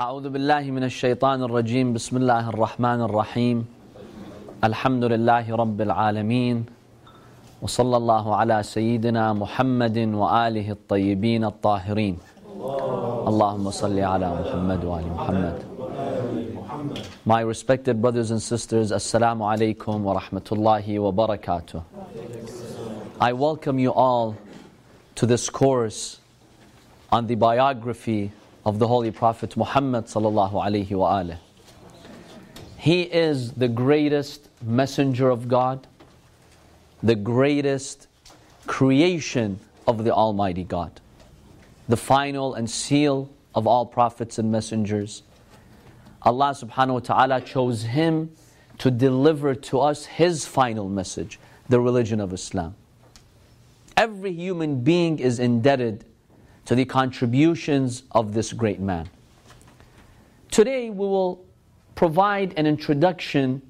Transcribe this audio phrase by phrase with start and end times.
[0.00, 1.92] أعوذ بالله من الشيطان الرجيم.
[1.92, 3.66] بسم الله الرحمن الرحيم.
[4.64, 6.64] الحمد لله رب العالمين.
[7.62, 12.16] وصلى الله على سيدنا محمد وآله الطيبين الطاهرين.
[13.28, 15.56] اللهم صل على محمد وآل محمد.
[17.26, 21.82] My respected brothers and sisters, Assalamu alaikum wa rahmatullahi wa barakatuh.
[23.20, 24.34] I welcome you all
[25.16, 26.20] to this course
[27.12, 28.32] on the biography
[28.64, 31.24] of the Holy Prophet Muhammad sallallahu alaihi wa
[32.76, 35.86] He is the greatest messenger of God,
[37.02, 38.06] the greatest
[38.66, 41.00] creation of the Almighty God,
[41.88, 45.22] the final and seal of all prophets and messengers.
[46.22, 48.30] Allah subhanahu wa ta'ala chose him
[48.78, 52.74] to deliver to us his final message, the religion of Islam.
[53.96, 56.04] Every human being is indebted
[56.66, 59.08] to the contributions of this great man.
[60.50, 61.44] Today we will
[61.94, 63.62] provide an introduction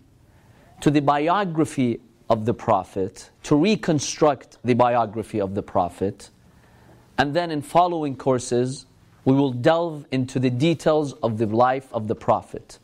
[0.80, 6.30] to the biography of the Prophet, to reconstruct the biography of the Prophet,
[7.18, 8.86] and then in following courses,
[9.24, 12.78] we will delve into the details of the life of the Prophet,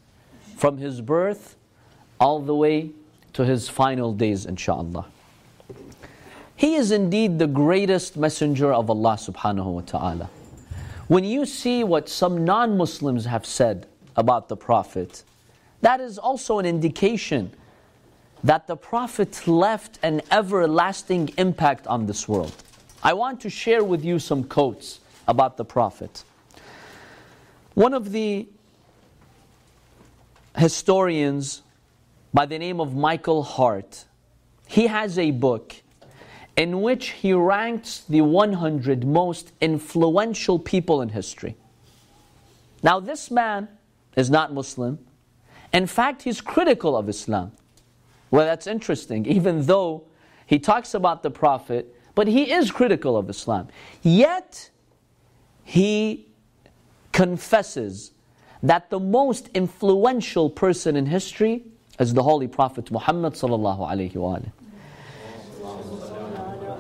[0.57, 1.57] from his birth
[2.21, 2.91] all the way
[3.33, 5.07] to his final days, inshallah.
[6.57, 10.31] He is indeed the greatest messenger of Allah subhanahu wa ta'ala.
[11.07, 15.23] When you see what some non Muslims have said about the Prophet,
[15.83, 17.53] that is also an indication
[18.43, 22.55] that the Prophet left an everlasting impact on this world.
[23.03, 26.25] I want to share with you some quotes about the Prophet.
[27.75, 28.49] One of the
[30.57, 31.63] historians
[32.33, 34.07] by the name of Michael Hart,
[34.67, 35.77] he has a book
[36.57, 41.57] in which he ranks the 100 most influential people in history.
[42.83, 43.69] Now, this man
[44.17, 44.99] is not Muslim.
[45.73, 47.53] In fact, he's critical of Islam.
[48.31, 50.05] Well, that's interesting, even though
[50.47, 53.69] he talks about the Prophet, but he is critical of Islam.
[54.03, 54.71] Yet,
[55.65, 56.29] he
[57.13, 58.13] confesses
[58.63, 61.65] that the most influential person in history
[61.99, 63.35] is the Holy Prophet Muhammad.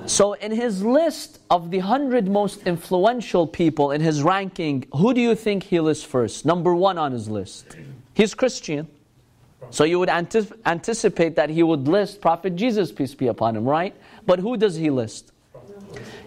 [0.06, 5.21] So, in his list of the 100 most influential people in his ranking, who do
[5.21, 6.47] you think he lists first?
[6.47, 7.77] Number one on his list.
[8.15, 8.87] He's Christian.
[9.71, 13.65] So, you would anticip- anticipate that he would list Prophet Jesus, peace be upon him,
[13.65, 13.97] right?
[14.25, 15.33] But who does he list?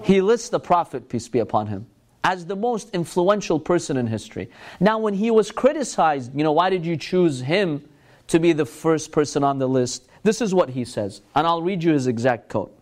[0.04, 1.86] He lists the Prophet, peace be upon him,
[2.24, 4.50] as the most influential person in history.
[4.82, 7.88] Now, when he was criticized, you know, why did you choose him
[8.28, 10.06] to be the first person on the list?
[10.24, 12.76] This is what he says, and I'll read you his exact quote.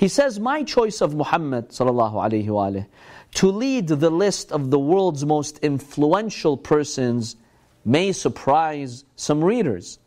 [0.00, 2.86] He says, My choice of Muhammad وآله,
[3.34, 7.36] to lead the list of the world's most influential persons
[7.84, 9.98] may surprise some readers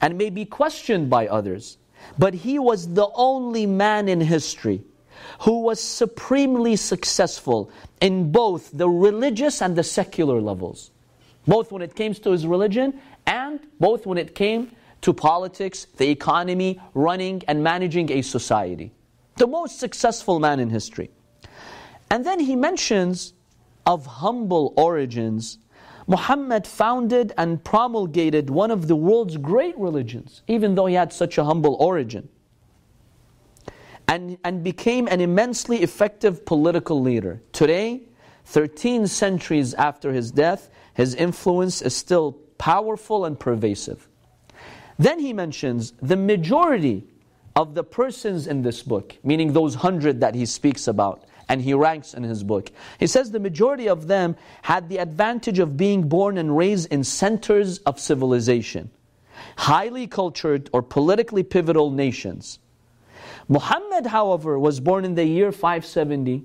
[0.00, 1.78] and may be questioned by others.
[2.18, 4.82] But he was the only man in history
[5.42, 10.90] who was supremely successful in both the religious and the secular levels.
[11.46, 14.72] Both when it came to his religion and both when it came
[15.02, 18.90] to politics, the economy, running and managing a society
[19.35, 21.11] the most successful man in history.
[22.09, 23.33] And then he mentions
[23.85, 25.57] of humble origins.
[26.07, 31.37] Muhammad founded and promulgated one of the world's great religions, even though he had such
[31.37, 32.29] a humble origin.
[34.07, 37.41] And, and became an immensely effective political leader.
[37.51, 38.03] Today,
[38.45, 44.07] 13 centuries after his death, his influence is still powerful and pervasive.
[44.97, 47.07] Then he mentions the majority
[47.55, 51.73] of the persons in this book, meaning those hundred that he speaks about and he
[51.73, 52.71] ranks in his book.
[52.99, 57.03] He says the majority of them had the advantage of being born and raised in
[57.03, 58.89] centers of civilization,
[59.57, 62.59] highly cultured or politically pivotal nations.
[63.47, 66.43] Muhammad, however, was born in the year 570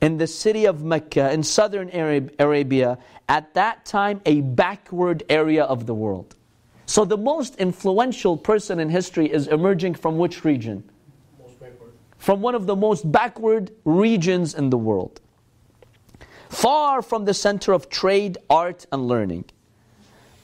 [0.00, 1.90] in the city of Mecca in southern
[2.38, 6.36] Arabia, at that time a backward area of the world.
[6.92, 10.84] So the most influential person in history is emerging from which region?
[12.18, 15.18] From one of the most backward regions in the world.
[16.50, 19.46] Far from the center of trade, art, and learning.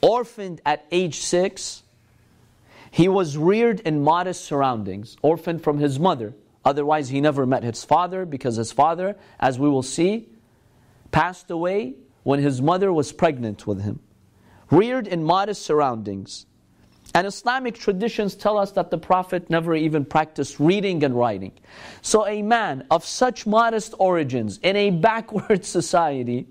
[0.01, 1.83] Orphaned at age six,
[2.89, 6.33] he was reared in modest surroundings, orphaned from his mother.
[6.65, 10.27] Otherwise, he never met his father because his father, as we will see,
[11.11, 11.93] passed away
[12.23, 13.99] when his mother was pregnant with him
[14.71, 16.45] reared in modest surroundings.
[17.15, 21.53] And Islamic traditions tell us that the Prophet never even practiced reading and writing.
[22.01, 26.47] So, a man of such modest origins in a backward society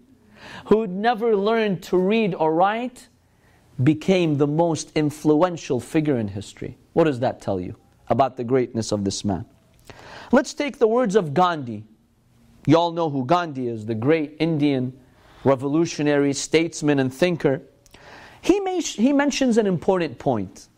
[0.67, 3.09] who'd never learned to read or write,
[3.83, 6.77] became the most influential figure in history.
[6.95, 7.77] What does that tell you
[8.09, 9.45] about the greatness of this man?
[10.33, 11.85] Let's take the words of Gandhi.
[12.67, 14.99] You all know who Gandhi is, the great Indian
[15.45, 17.63] revolutionary, statesman, and thinker.
[18.41, 20.69] He, may, he mentions an important point,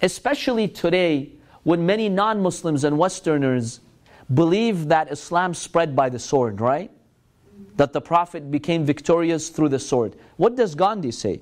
[0.00, 1.32] especially today
[1.62, 3.80] when many non Muslims and Westerners
[4.32, 6.90] believe that Islam spread by the sword, right?
[7.76, 10.16] That the Prophet became victorious through the sword.
[10.36, 11.40] What does Gandhi say?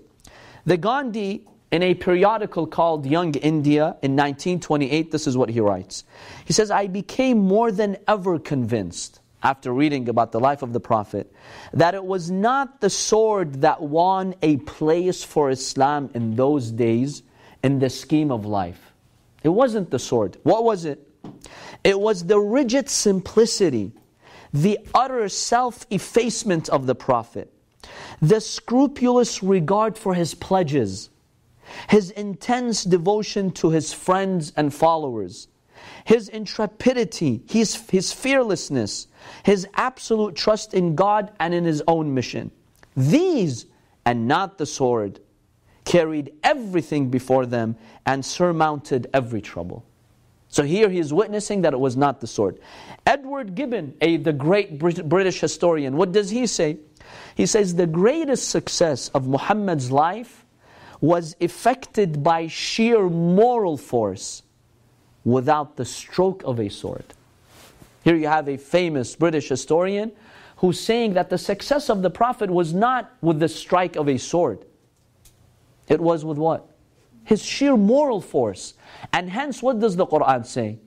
[0.64, 6.04] The Gandhi, in a periodical called Young India in 1928, this is what he writes.
[6.44, 10.80] He says, I became more than ever convinced, after reading about the life of the
[10.80, 11.32] Prophet,
[11.72, 17.22] that it was not the sword that won a place for Islam in those days
[17.62, 18.92] in the scheme of life.
[19.42, 20.36] It wasn't the sword.
[20.42, 21.06] What was it?
[21.84, 23.92] It was the rigid simplicity,
[24.52, 27.52] the utter self effacement of the Prophet,
[28.20, 31.08] the scrupulous regard for his pledges,
[31.88, 35.48] his intense devotion to his friends and followers,
[36.04, 39.06] his intrepidity, his, his fearlessness,
[39.42, 42.50] his absolute trust in God and in his own mission.
[42.96, 43.66] These,
[44.04, 45.20] and not the sword,
[45.84, 47.76] carried everything before them
[48.06, 49.84] and surmounted every trouble.
[50.48, 52.58] So here he is witnessing that it was not the sword.
[53.06, 56.78] Edward Gibbon, a, the great British historian, what does he say?
[57.36, 60.44] He says the greatest success of Muhammad's life
[61.00, 64.42] was effected by sheer moral force
[65.24, 67.04] without the stroke of a sword.
[68.03, 70.11] Here you have a famous British historian
[70.57, 74.17] who's saying that the success of the Prophet was not with the strike of a
[74.17, 74.65] sword.
[75.87, 76.69] It was with what?
[77.23, 78.75] His sheer moral force.
[79.11, 80.79] And hence, what does the Quran say?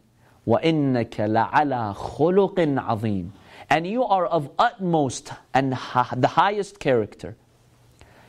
[0.46, 3.30] وَإِنَّكَ لَعَلَى خُلُقٍ عَظِيمٍ
[3.68, 7.36] And you are of utmost and the highest character.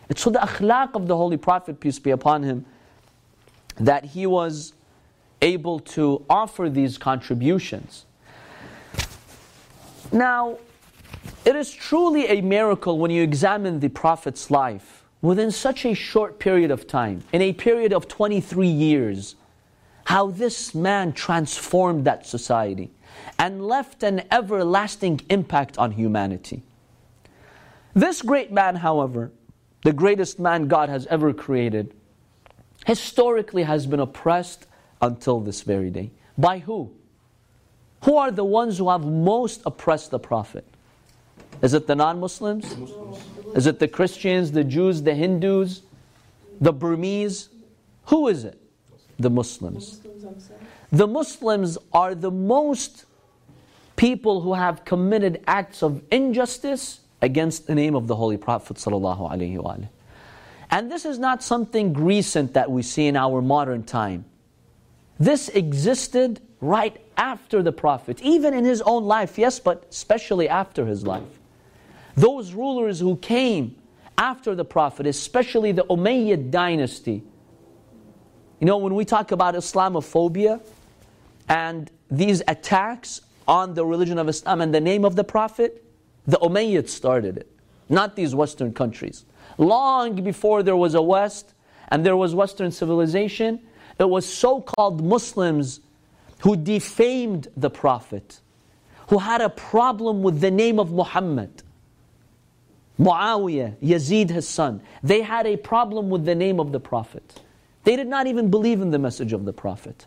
[0.10, 2.66] It's so the akhlaq of the Holy Prophet, peace be upon him,
[3.78, 4.74] that he was
[5.42, 8.06] able to offer these contributions.
[10.15, 10.59] Now,
[11.45, 16.39] it is truly a miracle when you examine the Prophet's life within such a short
[16.39, 19.35] period of time, in a period of 23 years,
[20.05, 22.93] how this man transformed that society
[23.41, 26.63] and left an everlasting impact on humanity.
[27.93, 29.33] This great man, however,
[29.83, 31.93] the greatest man God has ever created,
[32.87, 34.67] historically has been oppressed
[35.03, 36.13] until this very day.
[36.39, 36.93] By who?
[38.05, 40.65] Who are the ones who have most oppressed the Prophet?
[41.63, 42.77] Is it the non Muslims?
[43.55, 45.83] Is it the Christians, the Jews, the Hindus,
[46.61, 47.49] the Burmese?
[48.07, 48.61] Who is it?
[49.19, 50.01] The Muslims.
[50.93, 53.07] The Muslims are the most
[53.97, 58.85] people who have committed acts of injustice against the name of the Holy Prophet.
[60.71, 64.27] And this is not something recent that we see in our modern time.
[65.19, 70.87] This existed right after the Prophet, even in his own life, yes, but especially after
[70.87, 71.41] his life.
[72.17, 73.77] Those rulers who came
[74.17, 77.23] after the Prophet, especially the Umayyad dynasty.
[78.61, 80.63] You know, when we talk about Islamophobia
[81.49, 85.85] and these attacks on the religion of Islam and the name of the Prophet,
[86.27, 87.51] the Umayyads started it,
[87.91, 89.27] not these Western countries.
[89.59, 91.53] Long before there was a West
[91.89, 93.61] and there was Western civilization,
[93.99, 95.81] it was so called Muslims
[96.45, 98.41] who defamed the Prophet,
[99.09, 101.63] who had a problem with the name of Muhammad.
[103.01, 107.41] Muawiyah, Yazid, his son, they had a problem with the name of the Prophet.
[107.85, 110.05] They did not even believe in the message of the Prophet.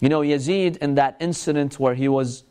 [0.00, 2.44] You know, Yazid, in that incident where he was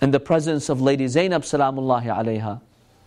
[0.00, 2.60] in the presence of Lady Zainab, salamullahi alayha,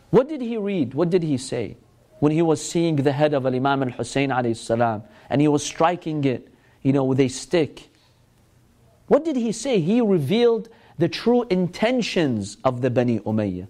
[0.09, 0.93] what did he read?
[0.93, 1.77] What did he say?
[2.19, 6.25] When he was seeing the head of Imam al Hussein salam, and he was striking
[6.25, 6.49] it,
[6.81, 7.89] you know, with a stick.
[9.06, 9.80] What did he say?
[9.80, 13.66] He revealed the true intentions of the Bani Umayyah.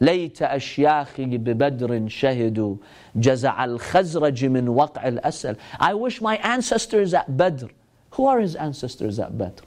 [0.00, 2.76] ليت أشياخي ببدر شهدوا
[3.16, 7.66] جزع الخزرج من وقع الأسل I wish my ancestors at Badr
[8.12, 9.62] Who are his ancestors at Badr?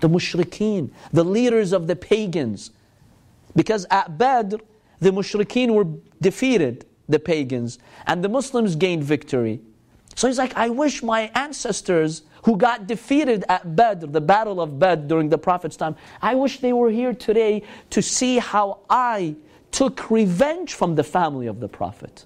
[0.00, 2.70] The mushrikeen, the leaders of the pagans.
[3.54, 4.56] Because at Badr,
[5.00, 5.86] the mushrikeen were
[6.20, 9.60] defeated, the pagans, and the Muslims gained victory.
[10.14, 14.78] So he's like, I wish my ancestors who got defeated at Badr, the battle of
[14.78, 19.36] Badr during the Prophet's time, I wish they were here today to see how I
[19.70, 22.24] took revenge from the family of the Prophet.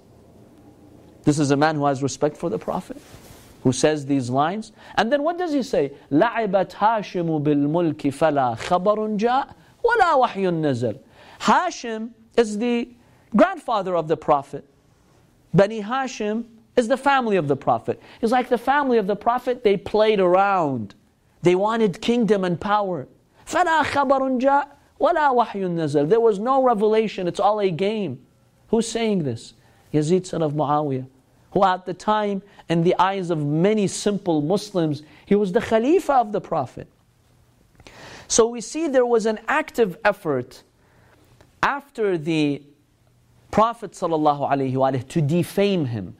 [1.25, 3.00] This is a man who has respect for the Prophet,
[3.62, 4.73] who says these lines.
[4.97, 5.93] And then what does he say?
[6.11, 10.99] لعبت هاشم بالملك فلا خبر جاء ولا وحي نزل.
[11.41, 12.88] Hashim is the
[13.35, 14.64] grandfather of the Prophet.
[15.53, 16.45] Bani Hashim
[16.79, 18.00] is the family of the Prophet.
[18.21, 20.95] It's like the family of the Prophet, they played around.
[21.43, 23.07] They wanted kingdom and power.
[23.47, 24.69] فَلَا خَبَرٌ جَاء
[25.00, 28.25] وَلَا وَحْيٌ نَزَلْ There was no revelation, it's all a game.
[28.69, 29.55] Who's saying this?
[29.93, 31.07] Yazid son of Muawiyah,
[31.53, 36.14] who at the time, in the eyes of many simple Muslims, he was the Khalifa
[36.14, 36.88] of the Prophet.
[38.26, 40.62] So we see there was an active effort
[41.62, 42.62] after the
[43.50, 46.17] Prophet ﷺ to defame him.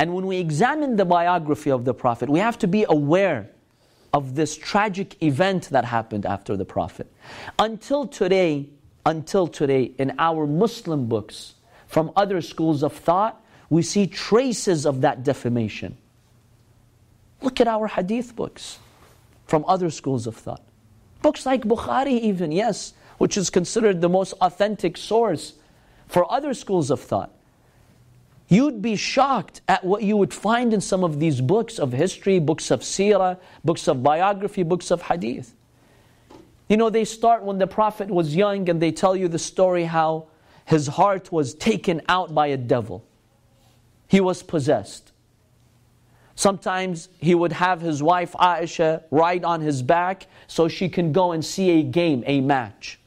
[0.00, 3.50] And when we examine the biography of the Prophet, we have to be aware
[4.14, 7.06] of this tragic event that happened after the Prophet.
[7.58, 8.70] Until today,
[9.04, 11.52] until today, in our Muslim books,
[11.86, 15.98] from other schools of thought, we see traces of that defamation.
[17.42, 18.78] Look at our hadith books
[19.46, 20.62] from other schools of thought.
[21.20, 25.52] Books like Bukhari, even, yes, which is considered the most authentic source
[26.08, 27.34] for other schools of thought.
[28.50, 32.40] You'd be shocked at what you would find in some of these books of history,
[32.40, 35.54] books of seerah, books of biography, books of hadith.
[36.68, 39.84] You know, they start when the Prophet was young and they tell you the story
[39.84, 40.26] how
[40.64, 43.04] his heart was taken out by a devil.
[44.08, 45.12] He was possessed.
[46.34, 51.30] Sometimes he would have his wife Aisha ride on his back so she can go
[51.30, 52.98] and see a game, a match.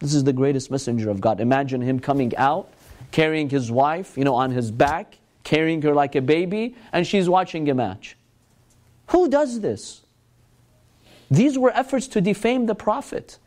[0.00, 1.40] This is the greatest messenger of God.
[1.40, 2.71] Imagine him coming out,
[3.10, 7.28] carrying his wife, you know, on his back, carrying her like a baby, and she's
[7.28, 8.16] watching a match.
[9.08, 10.02] Who does this?
[11.30, 13.38] These were efforts to defame the Prophet.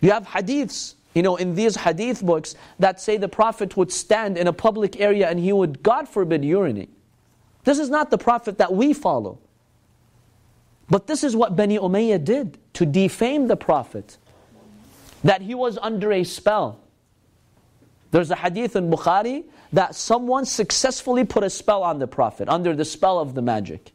[0.00, 4.36] You have hadiths, you know, in these hadith books that say the Prophet would stand
[4.36, 6.90] in a public area and he would, God forbid, urinate.
[7.64, 9.38] This is not the Prophet that we follow.
[10.88, 14.18] But this is what Bani Umayyah did to defame the Prophet
[15.24, 16.81] that he was under a spell.
[18.12, 22.76] There's a hadith in Bukhari that someone successfully put a spell on the Prophet, under
[22.76, 23.92] the spell of the magic.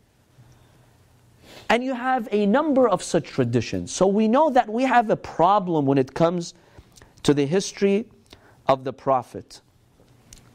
[1.70, 3.92] And you have a number of such traditions.
[3.92, 6.54] So we know that we have a problem when it comes
[7.24, 8.06] to the history
[8.68, 9.62] of the Prophet.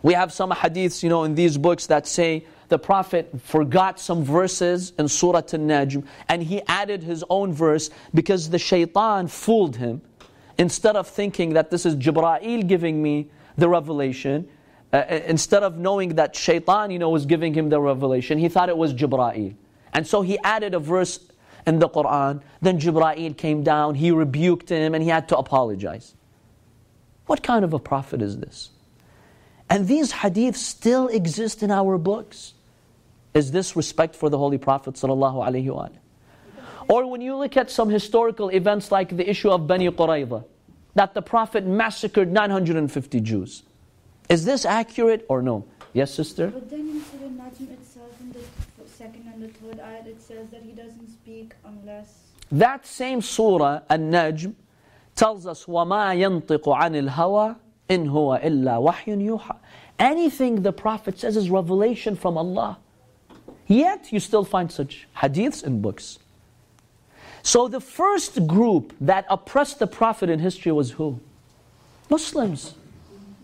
[0.02, 4.24] We have some hadiths, you know, in these books that say the Prophet forgot some
[4.24, 10.02] verses in Surah An-Najm and he added his own verse because the shaitan fooled him
[10.58, 14.48] Instead of thinking that this is Jibra'il giving me the revelation,
[14.92, 18.48] uh, uh, instead of knowing that shaitan, you know, was giving him the revelation, he
[18.48, 19.54] thought it was Jibra'il.
[19.92, 21.20] And so he added a verse
[21.66, 22.42] in the Quran.
[22.60, 26.14] Then Jibra'il came down, he rebuked him, and he had to apologize.
[27.26, 28.70] What kind of a prophet is this?
[29.70, 32.52] And these hadiths still exist in our books.
[33.32, 35.02] Is this respect for the Holy Prophet?
[35.02, 40.44] Or when you look at some historical events like the issue of Bani Qurayza,
[40.95, 43.63] that the Prophet massacred 950 Jews.
[44.29, 45.65] Is this accurate or no?
[45.93, 46.47] Yes, sister?
[46.47, 50.49] But then in Surah Najm itself, in the second and the third ayat, it says
[50.49, 52.17] that he doesn't speak unless.
[52.51, 54.55] That same surah, An-Najm,
[55.15, 57.55] tells us, وَمَا يَنطِقُ عَنِ الْهَوَىٰ
[57.89, 59.57] إِنْ هُوَ إِلَّا وَحْيٌ يُوحَىٰ
[59.99, 62.79] Anything the Prophet says is revelation from Allah.
[63.67, 66.19] Yet you still find such hadiths in books.
[67.42, 71.20] So the first group that oppressed the Prophet in history was who?
[72.08, 72.74] Muslims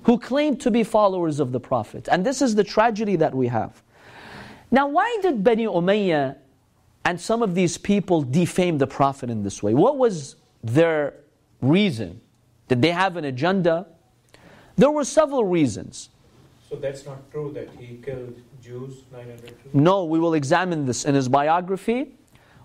[0.04, 2.08] who claimed to be followers of the Prophet.
[2.10, 3.82] And this is the tragedy that we have.
[4.70, 6.36] Now, why did Bani Umayyah
[7.04, 9.74] and some of these people defame the Prophet in this way?
[9.74, 11.14] What was their
[11.60, 12.20] reason?
[12.68, 13.86] Did they have an agenda?
[14.76, 16.10] There were several reasons.
[16.68, 19.54] So that's not true that he killed Jews, 900 Jews?
[19.72, 22.14] No, we will examine this in his biography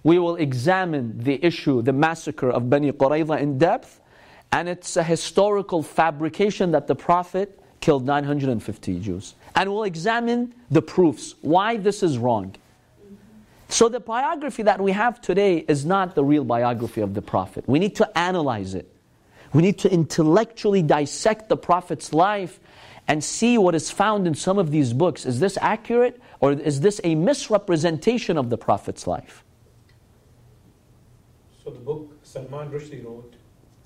[0.03, 4.01] we will examine the issue, the massacre of Bani Qurayza in depth,
[4.51, 9.35] and it's a historical fabrication that the Prophet killed 950 Jews.
[9.55, 12.55] And we'll examine the proofs, why this is wrong.
[13.69, 17.63] So the biography that we have today is not the real biography of the Prophet.
[17.67, 18.89] We need to analyze it.
[19.53, 22.59] We need to intellectually dissect the Prophet's life
[23.07, 25.25] and see what is found in some of these books.
[25.25, 29.42] Is this accurate or is this a misrepresentation of the Prophet's life?
[31.63, 33.33] So the book Salman Rushdie wrote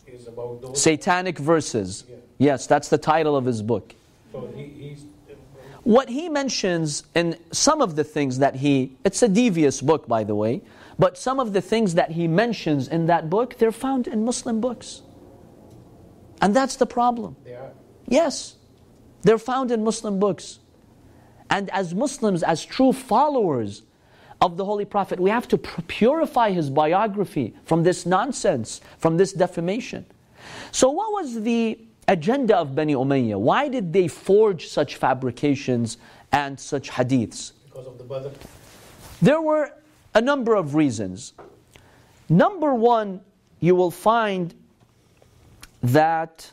[0.07, 2.05] is about those satanic verses.
[2.09, 2.15] Yeah.
[2.39, 3.93] Yes, that's the title of his book.
[4.31, 5.05] So he, he's
[5.87, 10.21] what he mentions in some of the things that he it's a devious book by
[10.21, 10.61] the way
[10.99, 14.59] but some of the things that he mentions in that book they're found in muslim
[14.59, 15.01] books
[16.41, 17.71] and that's the problem they are
[18.05, 18.57] yes
[19.21, 20.59] they're found in muslim books
[21.49, 23.83] and as muslims as true followers
[24.41, 25.19] of the Holy Prophet.
[25.19, 30.05] We have to purify his biography from this nonsense, from this defamation.
[30.71, 33.39] So, what was the agenda of Bani Umayyah?
[33.39, 35.97] Why did they forge such fabrications
[36.31, 37.53] and such hadiths?
[37.65, 38.29] Because of the Badr.
[39.21, 39.71] There were
[40.13, 41.33] a number of reasons.
[42.29, 43.21] Number one,
[43.59, 44.53] you will find
[45.81, 46.51] that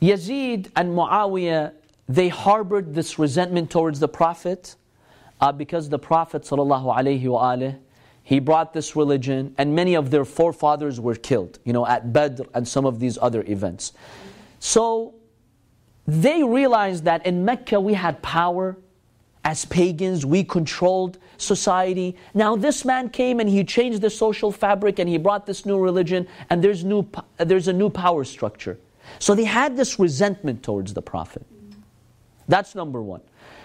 [0.00, 1.72] Yazid and Muawiyah,
[2.08, 4.74] they harbored this resentment towards the Prophet
[5.42, 6.48] uh, because the Prophet
[8.24, 12.44] he brought this religion and many of their forefathers were killed, you know, at Badr
[12.54, 13.92] and some of these other events.
[14.60, 15.14] So
[16.06, 18.78] they realized that in Mecca we had power
[19.44, 22.16] as pagans, we controlled society.
[22.32, 25.80] Now this man came and he changed the social fabric and he brought this new
[25.80, 27.08] religion and there's, new,
[27.38, 28.78] there's a new power structure.
[29.18, 31.44] So they had this resentment towards the Prophet.
[32.46, 33.22] That's number one.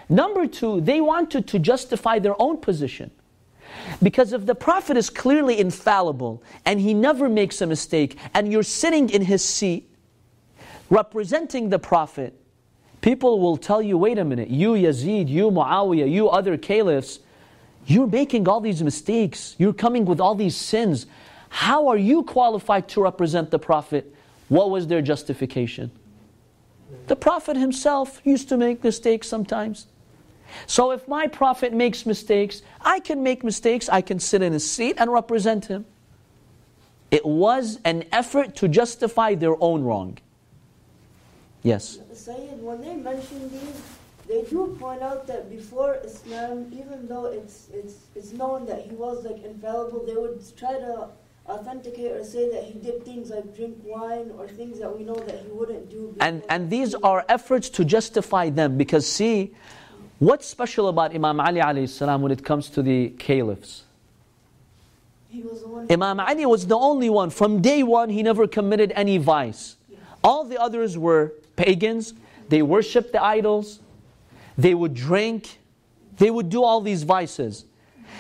[0.10, 3.12] Number two, they wanted to justify their own position.
[4.02, 8.64] Because if the Prophet is clearly infallible and he never makes a mistake, and you're
[8.64, 9.90] sitting in his seat
[10.90, 12.34] representing the Prophet,
[13.02, 17.20] people will tell you, wait a minute, you Yazid, you Muawiyah, you other caliphs,
[17.86, 19.56] you're making all these mistakes.
[19.58, 21.06] You're coming with all these sins.
[21.50, 24.14] How are you qualified to represent the Prophet?
[24.50, 25.92] What was their justification?
[27.08, 29.88] The Prophet himself used to make mistakes sometimes.
[30.66, 34.70] So if my Prophet makes mistakes, I can make mistakes, I can sit in his
[34.70, 35.86] seat and represent him.
[37.12, 40.18] It was an effort to justify their own wrong.
[41.63, 42.00] Yes?
[42.13, 43.82] Sayyid, when they mention these,
[44.27, 48.92] they do point out that before Islam, even though it's, it's, it's known that he
[48.96, 51.08] was like infallible, they would try to
[51.48, 55.16] authenticate or say that he did things like drink wine or things that we know
[55.16, 56.13] that he wouldn't do.
[56.20, 59.54] And, and these are efforts to justify them because see,
[60.20, 63.84] what's special about Imam Ali alayhi salam when it comes to the caliphs?
[65.30, 67.30] He was the one Imam Ali was the only one.
[67.30, 69.76] From day one, he never committed any vice.
[70.24, 72.14] All the others were pagans.
[72.50, 73.80] They worshipped the idols.
[74.58, 75.60] They would drink.
[76.18, 77.65] They would do all these vices.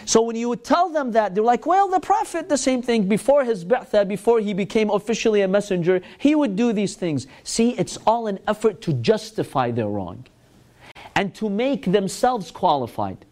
[0.05, 3.07] So when you would tell them that, they're like, well, the Prophet, the same thing,
[3.07, 7.27] before his ba'tha, before he became officially a messenger, he would do these things.
[7.43, 10.25] See, it's all an effort to justify their wrong
[11.17, 13.25] and to make themselves qualified.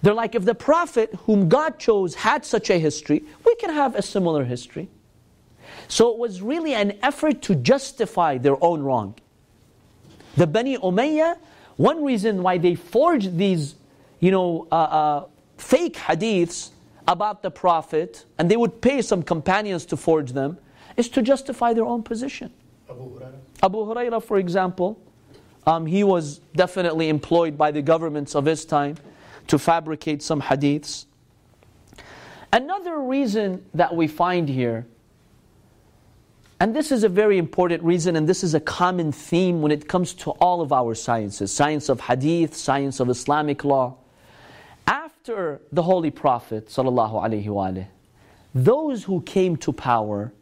[0.00, 3.96] They're like, if the Prophet whom God chose had such a history, we can have
[3.96, 4.88] a similar history.
[5.88, 9.16] So it was really an effort to justify their own wrong.
[10.36, 11.36] The Bani Umayyah,
[11.76, 13.74] one reason why they forged these,
[14.20, 15.26] you know, uh, uh,
[15.58, 16.70] fake hadiths
[17.08, 20.58] about the Prophet, and they would pay some companions to forge them,
[20.96, 22.52] is to justify their own position.
[22.88, 23.40] Abu Hurairah.
[23.64, 25.00] Abu Hurairah, for example,
[25.67, 28.95] um, he was definitely employed by the governments of his time
[29.47, 31.05] to fabricate some hadiths.
[32.51, 34.85] Another reason that we find here,
[36.59, 39.87] and this is a very important reason, and this is a common theme when it
[39.87, 43.95] comes to all of our sciences science of hadith, science of Islamic law.
[44.87, 47.87] After the Holy Prophet, وسلم,
[48.53, 50.33] those who came to power,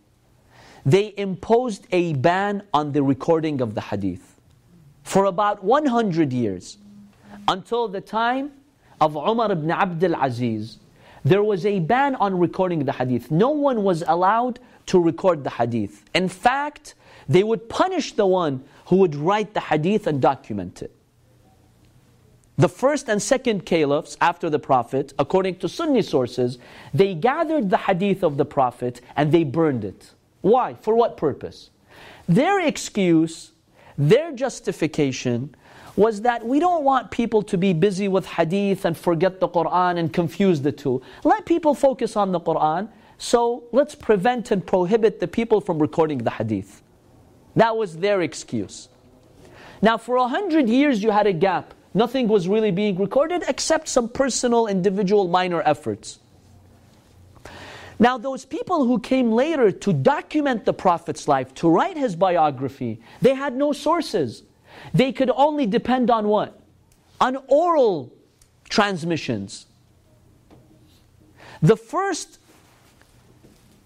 [0.86, 4.33] they imposed a ban on the recording of the hadith
[5.05, 6.79] for about 100 years
[7.47, 8.51] until the time
[9.01, 10.79] of Umar ibn Abdul Aziz.
[11.25, 13.31] There was a ban on recording the hadith.
[13.31, 16.05] No one was allowed to record the hadith.
[16.15, 16.95] In fact,
[17.29, 20.95] they would punish the one who would write the hadith and document it.
[22.57, 26.59] The first and second caliphs after the Prophet, according to Sunni sources,
[26.93, 30.13] they gathered the hadith of the Prophet and they burned it.
[30.41, 30.75] Why?
[30.81, 31.71] For what purpose?
[32.29, 33.51] Their excuse,
[33.97, 35.55] their justification
[35.97, 39.99] was that we don't want people to be busy with hadith and forget the Quran
[39.99, 41.01] and confuse the two.
[41.23, 46.19] Let people focus on the Quran, so let's prevent and prohibit the people from recording
[46.19, 46.83] the hadith.
[47.55, 48.89] That was their excuse.
[49.81, 51.75] Now, for a hundred years, you had a gap.
[51.93, 56.19] Nothing was really being recorded except some personal, individual, minor efforts.
[58.05, 63.01] Now, those people who came later to document the Prophet's life, to write his biography,
[63.23, 64.43] they had no sources.
[64.93, 66.61] They could only depend on what?
[67.19, 68.13] On oral
[68.69, 69.65] transmissions.
[71.63, 72.41] The first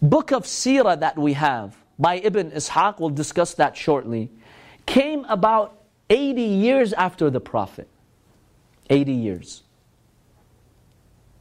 [0.03, 4.33] book of seerah that we have by Ibn Ishaq, we'll discuss that shortly,
[4.85, 7.87] came about 80 years after the Prophet.
[8.91, 9.63] 80 years.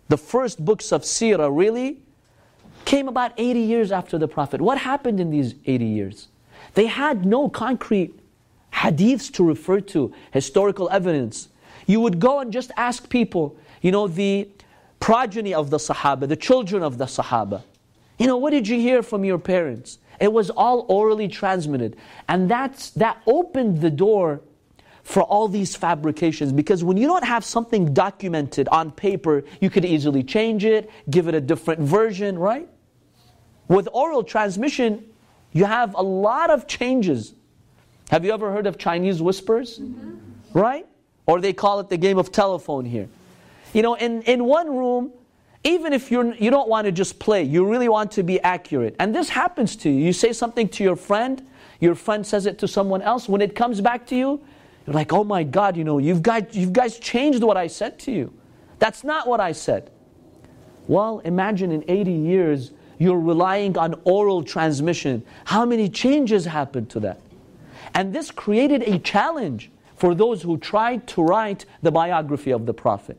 [0.09, 2.03] The first books of seerah really
[2.87, 4.61] came about 80 years after the Prophet.
[4.61, 6.29] What happened in these 80 years?
[6.73, 8.17] They had no concrete
[8.73, 11.49] hadiths to refer to, historical evidence.
[11.85, 14.47] You would go and just ask people, you know, the
[15.01, 17.61] progeny of the Sahaba, the children of the Sahaba.
[18.17, 19.99] You know, what did you hear from your parents?
[20.21, 21.97] It was all orally transmitted.
[22.29, 24.41] And that's, that opened the door
[25.03, 29.83] for all these fabrications because when you don't have something documented on paper, you could
[29.83, 32.67] easily change it, give it a different version, right?
[33.67, 35.05] With oral transmission,
[35.51, 37.33] you have a lot of changes.
[38.09, 39.79] Have you ever heard of Chinese whispers?
[39.79, 40.57] Mm-hmm.
[40.57, 40.87] Right?
[41.25, 43.09] Or they call it the game of telephone here.
[43.73, 45.11] You know, in, in one room,
[45.63, 48.95] even if you're, you don't want to just play, you really want to be accurate.
[48.99, 50.05] And this happens to you.
[50.05, 51.45] You say something to your friend,
[51.79, 53.27] your friend says it to someone else.
[53.27, 54.41] When it comes back to you,
[54.85, 57.99] you're like, oh my God, you know, you've, got, you've guys changed what I said
[57.99, 58.33] to you.
[58.79, 59.91] That's not what I said.
[60.87, 65.23] Well, imagine in 80 years, you're relying on oral transmission.
[65.45, 67.19] How many changes happened to that?
[67.93, 72.73] And this created a challenge for those who tried to write the biography of the
[72.73, 73.17] Prophet.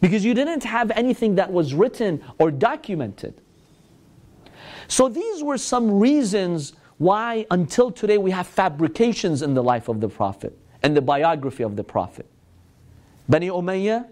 [0.00, 3.34] Because you didn't have anything that was written or documented.
[4.88, 10.00] So these were some reasons why until today we have fabrications in the life of
[10.00, 12.26] the Prophet and the biography of the Prophet.
[13.28, 14.08] Bani Umayyah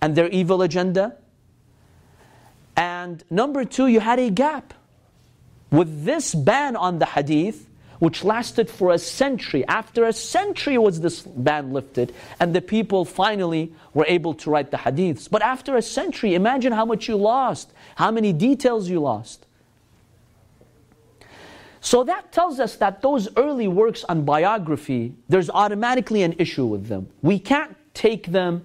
[0.00, 1.16] and their evil agenda.
[2.80, 4.72] And number two, you had a gap.
[5.70, 9.66] With this ban on the hadith, which lasted for a century.
[9.68, 14.70] After a century was this ban lifted, and the people finally were able to write
[14.70, 15.28] the hadiths.
[15.30, 19.44] But after a century, imagine how much you lost, how many details you lost.
[21.82, 26.86] So that tells us that those early works on biography, there's automatically an issue with
[26.86, 27.10] them.
[27.20, 28.64] We can't take them,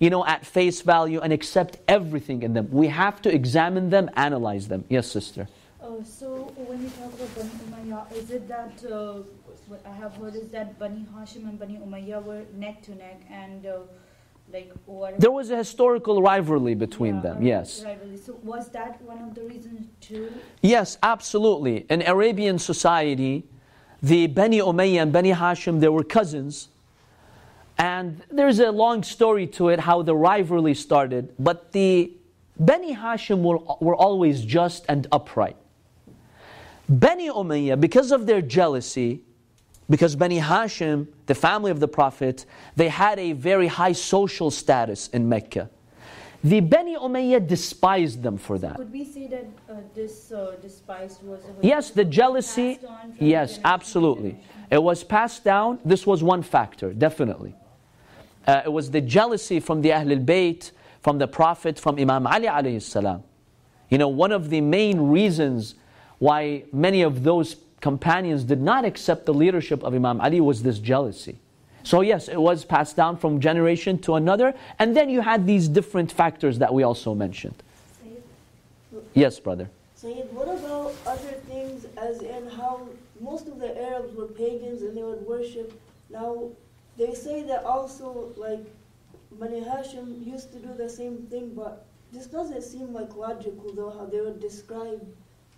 [0.00, 2.68] you know, at face value and accept everything in them.
[2.72, 4.84] We have to examine them, analyze them.
[4.88, 5.46] Yes, sister.
[5.80, 9.22] Uh, so when you talk about Bani Umayyah, is it that uh,
[9.68, 13.20] what I have heard is that Bani Hashim and Bani Umayyah were neck to neck
[13.30, 13.78] and uh,
[14.52, 17.42] like or There was a historical rivalry between yeah, them.
[17.42, 17.84] Yes.
[17.84, 18.16] Rivalry.
[18.16, 20.32] So was that one of the reasons too?
[20.62, 21.86] Yes, absolutely.
[21.90, 23.44] In Arabian society,
[24.02, 26.68] the Bani Umayyah and Bani Hashim, they were cousins.
[27.80, 31.32] And there's a long story to it how the rivalry started.
[31.38, 32.12] But the
[32.58, 35.56] Bani Hashim were, were always just and upright.
[36.90, 39.22] Bani Umayyah, because of their jealousy,
[39.88, 42.44] because Bani Hashim, the family of the Prophet,
[42.76, 45.70] they had a very high social status in Mecca.
[46.44, 48.76] The Bani Umayyah despised them for that.
[48.76, 51.40] Could we say that uh, this uh, despise was...
[51.62, 52.78] Yes, the jealousy,
[53.18, 54.38] yes, absolutely.
[54.70, 55.78] It was passed down.
[55.82, 57.54] This was one factor, definitely.
[58.46, 62.46] Uh, it was the jealousy from the Ahlul Bayt, from the Prophet, from Imam Ali
[62.46, 63.22] alayhi salam.
[63.90, 65.74] You know, one of the main reasons
[66.18, 70.78] why many of those companions did not accept the leadership of Imam Ali was this
[70.78, 71.38] jealousy.
[71.82, 75.66] So, yes, it was passed down from generation to another, and then you had these
[75.66, 77.62] different factors that we also mentioned.
[79.14, 79.70] Yes, brother.
[79.96, 82.86] Sayyid, what about other things, as in how
[83.20, 85.72] most of the Arabs were pagans and they would worship?
[86.10, 86.50] Now,
[87.00, 88.60] they say that also, like,
[89.32, 93.88] Bani Hashim used to do the same thing, but this doesn't seem like logical, though,
[93.90, 95.00] how they would describe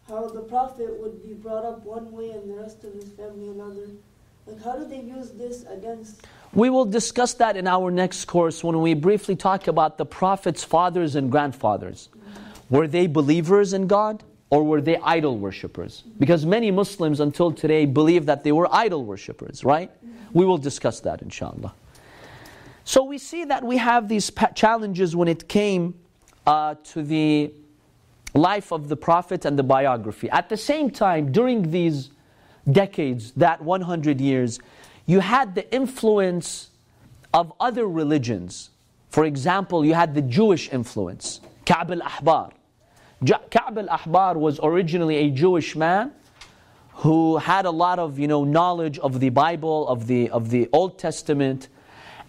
[0.08, 3.48] how the Prophet would be brought up one way and the rest of his family
[3.48, 3.88] another.
[4.46, 6.24] Like, how do they use this against?
[6.52, 10.62] We will discuss that in our next course when we briefly talk about the Prophet's
[10.62, 12.08] fathers and grandfathers.
[12.08, 12.76] Mm-hmm.
[12.76, 16.04] Were they believers in God or were they idol worshippers?
[16.18, 19.90] Because many Muslims until today believe that they were idol worshippers, right?
[20.32, 21.74] We will discuss that inshallah.
[22.84, 25.94] So we see that we have these challenges when it came
[26.46, 27.52] uh, to the
[28.34, 30.28] life of the Prophet and the biography.
[30.30, 32.10] At the same time, during these
[32.70, 34.58] decades, that 100 years,
[35.06, 36.70] you had the influence
[37.34, 38.70] of other religions.
[39.10, 42.52] For example, you had the Jewish influence, Ka'b al-Ahbar.
[43.24, 46.12] Ka'b al-Ahbar was originally a Jewish man
[46.94, 50.68] who had a lot of you know, knowledge of the Bible, of the, of the
[50.72, 51.68] Old Testament,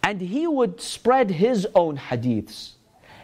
[0.02, 2.71] and he would spread his own hadiths,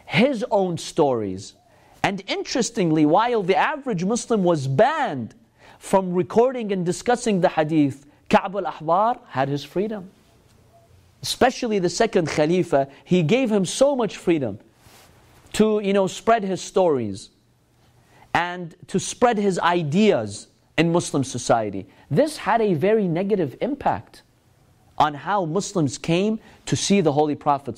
[0.06, 1.54] his own stories,
[2.02, 5.34] and interestingly, while the average Muslim was banned
[5.78, 10.10] from recording and discussing the hadith, Ka'b al Ahbar had his freedom.
[11.22, 14.58] Especially the second Khalifa, he gave him so much freedom
[15.54, 17.30] to you know, spread his stories
[18.32, 20.46] and to spread his ideas
[20.80, 21.86] in Muslim society.
[22.10, 24.22] This had a very negative impact
[24.96, 27.74] on how Muslims came to see the Holy Prophet.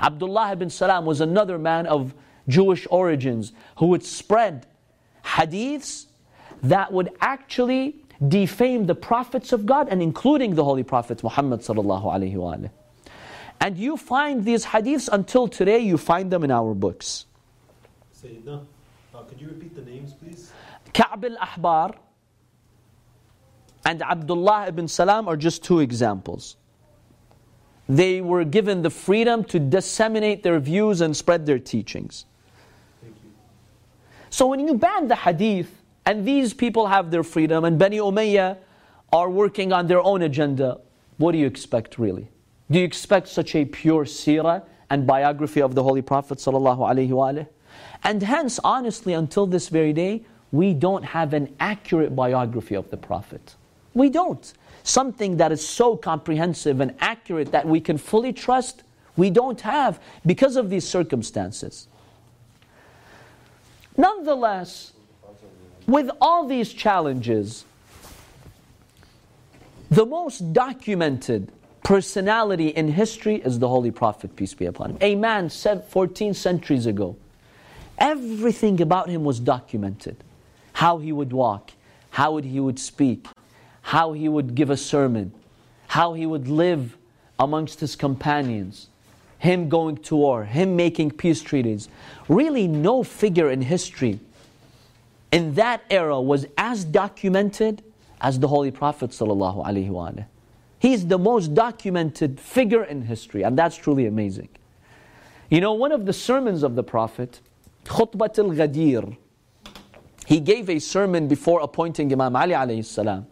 [0.00, 2.14] Abdullah ibn Salam was another man of
[2.46, 4.64] Jewish origins who would spread
[5.24, 6.06] hadiths
[6.62, 7.96] that would actually
[8.28, 12.70] defame the prophets of God and including the Holy Prophet Muhammad.
[13.60, 17.26] And you find these hadiths until today, you find them in our books.
[18.22, 18.64] Sayyidina,
[19.16, 20.52] uh, could you repeat the names, please?
[20.92, 21.94] Ka'b al-Ahbar,
[23.84, 26.56] and Abdullah ibn Salam are just two examples.
[27.88, 32.26] They were given the freedom to disseminate their views and spread their teachings.
[34.28, 35.70] So when you ban the hadith,
[36.04, 38.58] and these people have their freedom, and Bani Umayyah
[39.12, 40.78] are working on their own agenda,
[41.16, 42.28] what do you expect really?
[42.70, 47.46] Do you expect such a pure seerah and biography of the Holy Prophet ﷺ?
[48.02, 52.96] And hence, honestly, until this very day, we don't have an accurate biography of the
[52.96, 53.56] Prophet.
[53.94, 54.52] We don't.
[54.82, 58.82] Something that is so comprehensive and accurate that we can fully trust,
[59.16, 61.88] we don't have because of these circumstances.
[63.96, 64.92] Nonetheless,
[65.86, 67.64] with all these challenges,
[69.90, 71.50] the most documented
[71.82, 74.98] personality in history is the Holy Prophet, peace be upon him.
[75.00, 77.16] A man said 14 centuries ago.
[77.98, 80.16] Everything about him was documented.
[80.74, 81.72] How he would walk,
[82.10, 83.26] how he would speak,
[83.82, 85.32] how he would give a sermon,
[85.88, 86.96] how he would live
[87.38, 88.88] amongst his companions,
[89.38, 91.88] him going to war, him making peace treaties.
[92.28, 94.20] Really, no figure in history
[95.32, 97.82] in that era was as documented
[98.20, 99.10] as the Holy Prophet.
[100.78, 104.48] He's the most documented figure in history, and that's truly amazing.
[105.50, 107.40] You know, one of the sermons of the Prophet,
[107.86, 109.16] Khutbat al Ghadir,
[110.26, 113.26] he gave a sermon before appointing Imam Ali alayhi salam.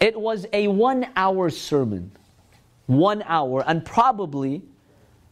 [0.00, 2.12] It was a one hour sermon.
[2.86, 4.62] One hour, and probably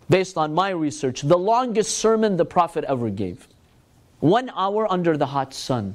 [0.08, 3.48] based on my research, the longest sermon the Prophet ever gave.
[4.20, 5.94] One hour under the hot sun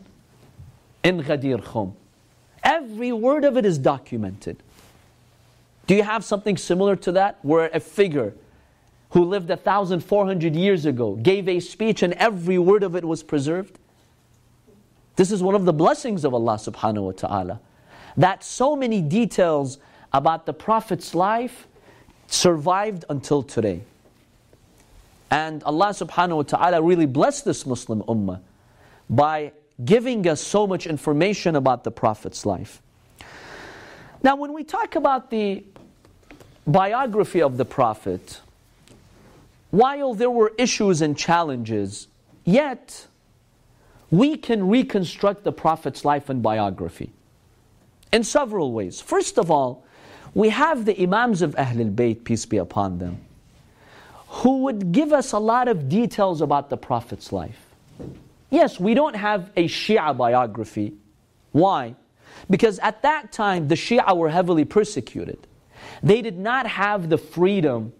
[1.03, 1.95] in Ghadir Khum.
[2.63, 4.57] Every word of it is documented.
[5.87, 7.39] Do you have something similar to that?
[7.43, 8.33] Where a figure
[9.15, 13.79] who lived 1,400 years ago gave a speech and every word of it was preserved?
[15.15, 17.61] This is one of the blessings of Allah subhanahu wa ta'ala.
[18.17, 19.77] That so many details
[20.11, 21.65] about the Prophet's life
[22.27, 23.83] survived until today.
[25.31, 28.41] And Allah subhanahu wa ta'ala really blessed this Muslim ummah
[29.09, 29.53] by
[29.85, 32.81] giving us so much information about the Prophet's life.
[34.21, 35.63] Now, when we talk about the
[36.67, 38.41] biography of the Prophet,
[39.75, 42.07] while there were issues and challenges,
[42.45, 43.07] yet
[44.09, 47.11] we can reconstruct the Prophet's life and biography
[48.13, 49.01] in several ways.
[49.01, 49.83] First of all,
[50.33, 53.17] we have the Imams of Ahlul Bayt, peace be upon them
[54.27, 57.59] who would give us a lot of details about the Prophet's life.
[58.49, 60.93] Yes, we don't have a Shia biography.
[61.51, 61.95] Why?
[62.49, 65.47] Because at that time, the Shia were heavily persecuted.
[66.01, 67.93] They did not have the freedom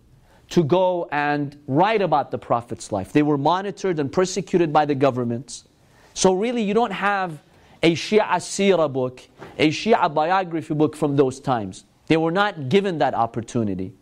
[0.49, 3.11] to go and write about the Prophet's life.
[3.11, 5.65] They were monitored and persecuted by the governments.
[6.13, 7.41] So, really, you don't have
[7.83, 9.21] a Shia Sira book,
[9.57, 11.83] a Shia biography book from those times.
[12.07, 13.93] They were not given that opportunity.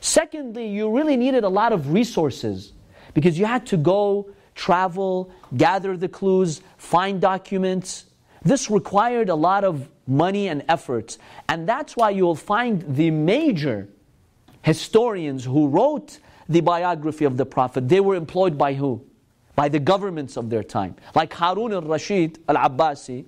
[0.00, 2.72] Secondly, you really needed a lot of resources
[3.14, 8.06] because you had to go, travel, gather the clues, find documents.
[8.42, 11.18] This required a lot of money and efforts.
[11.48, 13.88] And that's why you'll find the major
[14.62, 19.04] historians who wrote the biography of the Prophet, they were employed by who?
[19.54, 20.96] By the governments of their time.
[21.14, 23.24] Like Harun al Rashid al Abbasi,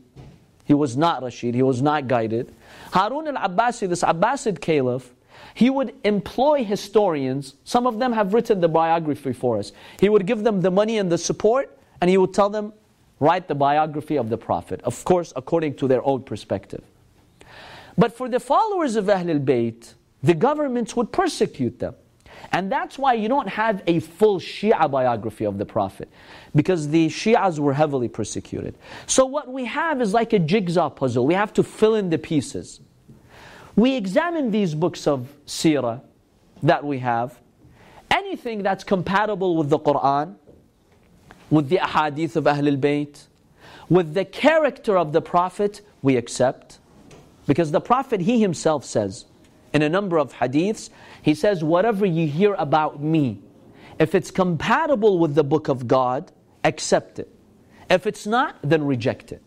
[0.65, 2.55] he was not Rashid, he was not guided.
[2.93, 5.13] Harun al Abbasi, this Abbasid caliph,
[5.55, 7.55] he would employ historians.
[7.65, 9.73] Some of them have written the biography for us.
[10.01, 12.73] He would give them the money and the support, and he would tell them,
[13.21, 14.81] write the biography of the Prophet.
[14.83, 16.83] Of course, according to their own perspective.
[17.97, 19.95] But for the followers of Ahlul Bayt,
[20.25, 21.95] the governments would persecute them.
[22.51, 26.09] And that's why you don't have a full Shia biography of the Prophet,
[26.55, 28.77] because the Shias were heavily persecuted.
[29.07, 31.27] So what we have is like a jigsaw puzzle.
[31.27, 32.81] We have to fill in the pieces.
[33.77, 36.03] We examine these books of Sirah
[36.63, 37.39] that we have,
[38.11, 40.37] anything that's compatible with the Quran,
[41.51, 43.27] with the ahadith of Ahlul Bayt,
[43.91, 46.79] with the character of the Prophet, we accept.
[47.47, 49.27] Because the Prophet, he himself says,
[49.74, 50.90] in a number of hadiths,
[51.22, 53.42] he says, Whatever you hear about me,
[54.00, 56.32] if it's compatible with the book of God,
[56.64, 57.30] accept it.
[57.90, 59.42] If it's not, then reject it.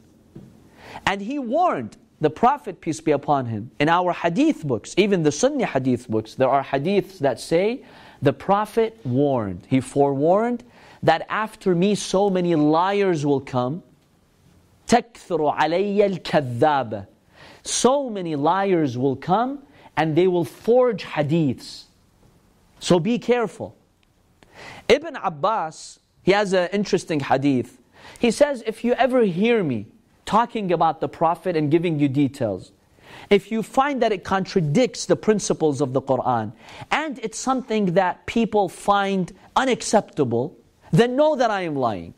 [1.07, 5.33] And he warned the Prophet, peace be upon him, in our hadith books, even the
[5.33, 7.85] Sunni hadith books, there are hadiths that say
[8.21, 10.63] the Prophet warned, he forewarned
[11.03, 13.83] that after me so many liars will come.
[14.87, 17.07] تَكْثُرُ عَلَيَّ الْكَذَّابَ
[17.65, 19.65] So many liars will come
[19.98, 21.86] and they will forge hadiths.
[22.80, 23.76] So be careful.
[24.88, 27.80] Ibn Abbas, he has an interesting hadith.
[28.20, 29.88] He says, if you ever hear me
[30.26, 32.72] talking about the Prophet and giving you details,
[33.30, 36.54] if you find that it contradicts the principles of the Quran
[36.92, 40.56] and it's something that people find unacceptable,
[40.92, 42.14] then know that I am lying.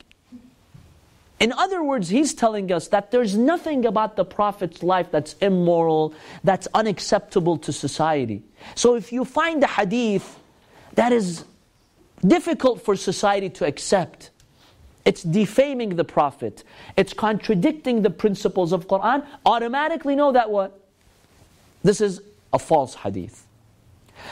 [1.40, 6.14] In other words, he's telling us that there's nothing about the Prophet's life that's immoral,
[6.44, 8.44] that's unacceptable to society.
[8.76, 10.38] So if you find a hadith
[10.96, 11.46] that is
[12.26, 14.32] difficult for society to accept,
[15.06, 16.66] it's defaming the Prophet,
[16.98, 20.78] it's contradicting the principles of Quran, automatically know that what?
[21.84, 22.22] This is
[22.52, 23.46] a false hadith.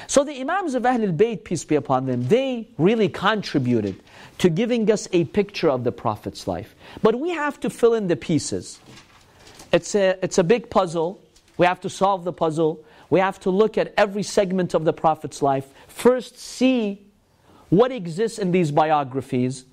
[0.08, 4.02] So the Imams of Ahlul Bayt, peace be upon them, they really contributed
[4.39, 6.76] to giving us a picture of the Prophet's life.
[7.02, 8.80] But we have to fill in the pieces.
[9.71, 11.21] It's a, it's a big puzzle.
[11.58, 12.84] We have to solve the puzzle.
[13.10, 15.67] We have to look at every segment of the Prophet's life.
[15.88, 17.06] First, see
[17.69, 19.65] what exists in these biographies.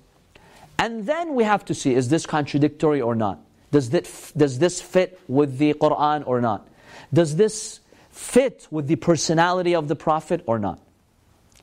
[0.77, 3.39] And then we have to see is this contradictory or not?
[3.71, 6.67] Does this, does this fit with the Quran or not?
[7.13, 7.79] Does this
[8.15, 10.79] fit with the personality of the Prophet or not?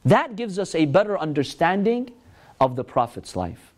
[0.05, 2.11] That gives us a better understanding
[2.61, 3.73] of the Prophet's life.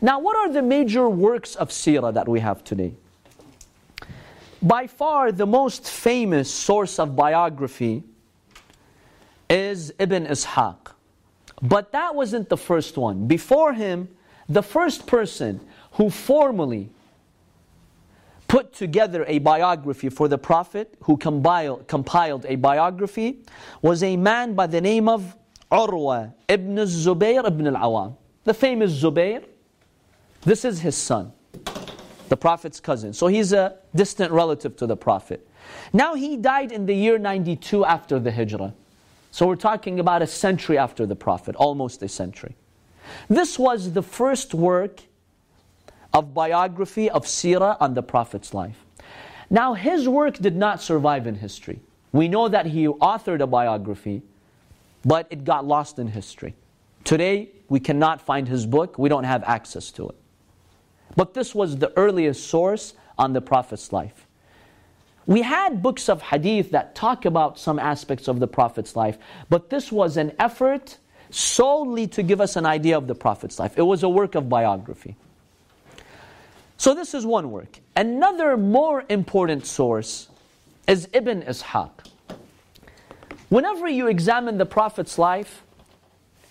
[0.00, 2.94] Now, what are the major works of seerah that we have today?
[4.62, 8.02] By far, the most famous source of biography
[9.48, 10.92] is Ibn Ishaq.
[11.62, 13.26] But that wasn't the first one.
[13.26, 14.08] Before him,
[14.48, 15.60] the first person
[15.92, 16.90] who formally
[18.48, 23.42] put together a biography for the Prophet, who compiled, compiled a biography,
[23.82, 25.36] was a man by the name of
[25.70, 28.16] Urwa ibn Zubayr ibn al-Awam.
[28.44, 29.44] The famous Zubayr,
[30.42, 31.32] this is his son,
[32.28, 33.12] the Prophet's cousin.
[33.12, 35.46] So he's a distant relative to the Prophet.
[35.92, 38.74] Now he died in the year 92 after the Hijrah.
[39.32, 42.56] So we're talking about a century after the Prophet, almost a century.
[43.28, 45.02] This was the first work
[46.16, 48.86] of biography of seerah on the Prophet's life.
[49.50, 51.78] Now, his work did not survive in history.
[52.10, 54.22] We know that he authored a biography,
[55.04, 56.54] but it got lost in history.
[57.04, 60.14] Today, we cannot find his book, we don't have access to it.
[61.16, 64.26] But this was the earliest source on the Prophet's life.
[65.26, 69.18] We had books of hadith that talk about some aspects of the Prophet's life,
[69.50, 70.96] but this was an effort
[71.28, 73.76] solely to give us an idea of the Prophet's life.
[73.76, 75.14] It was a work of biography.
[76.78, 77.80] So this is one work.
[77.96, 80.28] Another more important source
[80.86, 81.90] is Ibn Ishaq.
[83.48, 85.62] Whenever you examine the Prophet's life,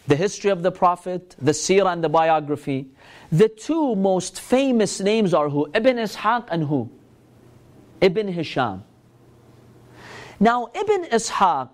[0.07, 2.87] the history of the Prophet, the seerah and the biography,
[3.31, 5.69] the two most famous names are who?
[5.73, 6.89] Ibn Ishaq and who?
[8.01, 8.83] Ibn Hisham.
[10.39, 11.69] Now, Ibn Ishaq,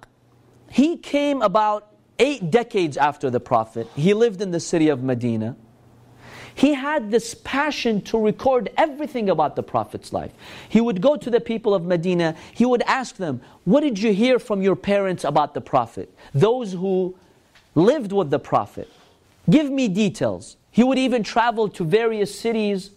[0.69, 1.87] he came about
[2.19, 3.87] eight decades after the Prophet.
[3.95, 5.55] He lived in the city of Medina.
[6.55, 10.31] He had this passion to record everything about the Prophet's life.
[10.69, 14.13] He would go to the people of Medina, he would ask them, What did you
[14.13, 16.13] hear from your parents about the Prophet?
[16.33, 17.15] Those who
[17.75, 18.89] lived with the Prophet.
[19.49, 20.57] Give me details.
[20.71, 22.91] He would even travel to various cities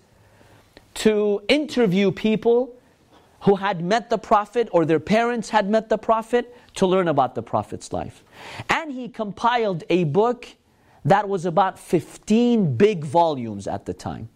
[0.95, 2.75] to interview people
[3.41, 7.35] who had met the Prophet or their parents had met the Prophet to learn about
[7.35, 8.23] the Prophet's life.
[8.71, 10.49] And he compiled a book
[11.05, 14.29] that was about 15 big volumes at the time.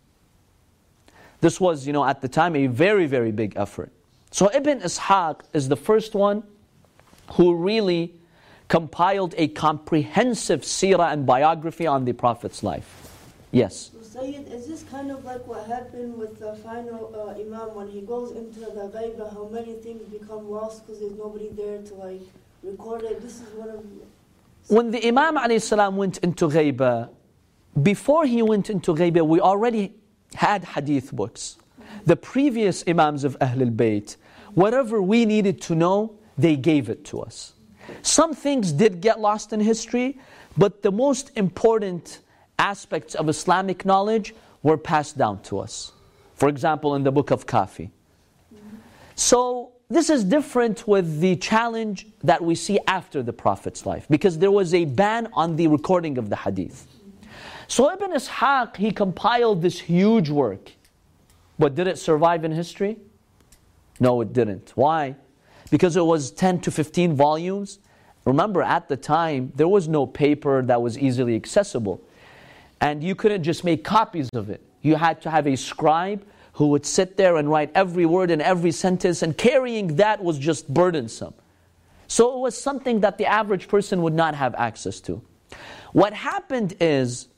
[1.41, 3.93] This was, you know, at the time a very, very big effort.
[4.31, 6.43] So Ibn Ishaq is the first one
[7.33, 8.15] who really
[8.69, 13.09] compiled a comprehensive seerah and biography on the Prophet's life.
[13.51, 13.91] Yes.
[14.03, 18.01] Sayyid, is this kind of like what happened with the final uh, Imam when he
[18.01, 22.21] goes into the ghaiba, how many things become lost because there's nobody there to like
[22.63, 23.23] record it?
[23.23, 23.85] This is one of
[24.69, 27.11] when the Imam ﷺ went into Ghaiba,
[27.83, 29.95] before he went into Ghaiba, we already
[30.35, 31.57] had hadith books.
[32.05, 34.17] The previous Imams of Ahlul Bayt,
[34.55, 37.55] whatever we needed to know, they gave it to us.
[38.03, 40.19] Some things did get lost in history,
[40.57, 42.21] but the most important
[42.59, 45.93] aspects of Islamic knowledge were passed down to us.
[46.35, 47.91] For example, in the book of Kafi.
[49.15, 54.39] So, this is different with the challenge that we see after the Prophet's life, because
[54.39, 56.87] there was a ban on the recording of the hadith.
[57.69, 60.73] So Ibn Ishaq, he compiled this huge work.
[61.59, 62.99] But did it survive in history?
[64.01, 64.73] No, it didn't.
[64.75, 65.17] Why?
[65.71, 67.79] Because it was 10 to 15 volumes.
[68.25, 72.01] Remember, at the time, there was no paper that was easily accessible.
[72.81, 74.63] And you couldn't just make copies of it.
[74.83, 76.25] You had to have a scribe
[76.59, 80.37] who would sit there and write every word and every sentence, and carrying that was
[80.41, 81.33] just burdensome.
[82.09, 85.23] So it was something that the average person would not have access to.
[85.93, 87.29] What happened is,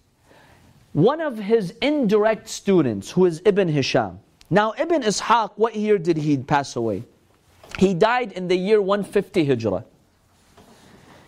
[0.95, 6.17] one of his indirect students, who is Ibn Hisham, Now, Ibn Ishaq, what year did
[6.17, 7.05] he pass away?
[7.79, 9.85] He died in the year 150 Hijrah.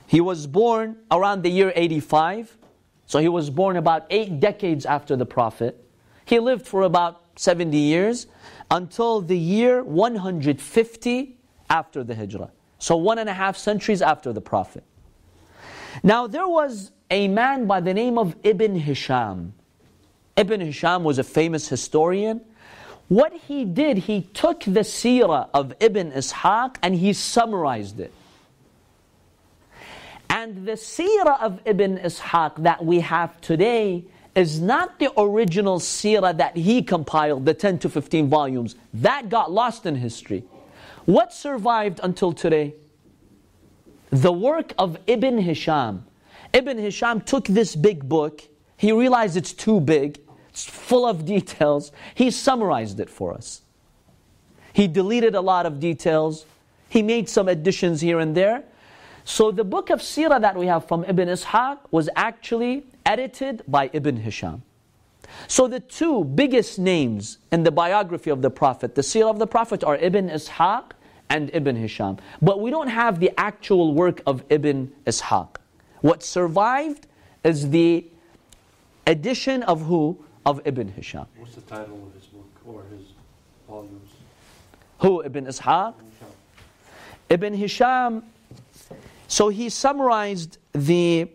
[0.06, 2.56] He was born around the year 85.
[3.04, 5.78] So he was born about eight decades after the Prophet.
[6.24, 8.26] He lived for about 70 years
[8.70, 11.36] until the year 150
[11.70, 12.50] after the Hijrah.
[12.78, 14.84] So one and a half centuries after the Prophet.
[16.02, 19.54] Now there was a man by the name of Ibn Hisham.
[20.36, 22.40] Ibn Hisham was a famous historian.
[23.08, 28.12] What he did, he took the seerah of Ibn Ishaq and he summarized it.
[30.30, 36.36] And the seerah of Ibn Ishaq that we have today is not the original seerah
[36.38, 38.76] that he compiled, the 10 to 15 volumes.
[38.94, 40.44] That got lost in history.
[41.04, 42.74] What survived until today?
[44.10, 46.04] The work of Ibn Hisham.
[46.52, 48.42] Ibn Hisham took this big book,
[48.76, 50.20] he realized it's too big,
[50.50, 51.92] it's full of details.
[52.14, 53.62] He summarized it for us.
[54.72, 56.46] He deleted a lot of details,
[56.88, 58.64] he made some additions here and there.
[59.24, 63.90] So the book of Sirah that we have from Ibn Ishaq was actually edited by
[63.92, 64.62] Ibn Hisham.
[65.48, 69.46] So the two biggest names in the biography of the Prophet, the Sirah of the
[69.46, 70.92] Prophet, are Ibn Ishaq
[71.30, 72.18] and Ibn Hisham.
[72.40, 75.56] But we don't have the actual work of Ibn Ishaq.
[76.00, 77.06] What survived
[77.44, 78.04] is the
[79.06, 80.24] edition of who?
[80.44, 81.26] Of Ibn Hisham.
[81.36, 83.06] What's the title of his book or his
[83.68, 84.10] volumes?
[84.98, 85.22] Who?
[85.22, 85.94] Ibn Ishaq?
[87.30, 88.24] Ibn Hisham.
[89.28, 91.30] So he summarized the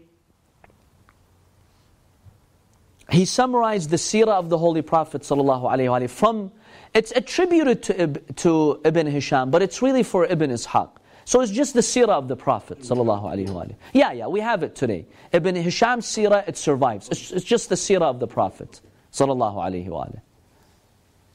[3.10, 6.51] he summarized the seerah of the Holy Prophet from,
[6.93, 10.89] it's attributed to, to Ibn Hisham, but it's really for Ibn Ishaq.
[11.26, 15.05] So it's just the seerah of the Prophet sallallahu Yeah, yeah, we have it today.
[15.34, 17.10] Ibn Hisham's seerah, it survives.
[17.10, 18.82] It's, it's just the seerah of the Prophet
[19.12, 20.22] sallallahu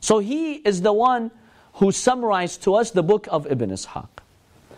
[0.00, 1.30] So he is the one
[1.74, 4.08] who summarized to us the book of Ibn Ishaq.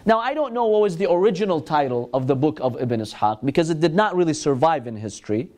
[0.07, 3.45] Now I don't know what was the original title of the book of Ibn Ishaq
[3.45, 5.49] because it did not really survive in history.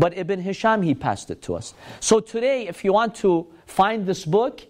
[0.00, 1.74] But Ibn Hisham, he passed it to us.
[2.00, 4.62] So today, if you want to find this book,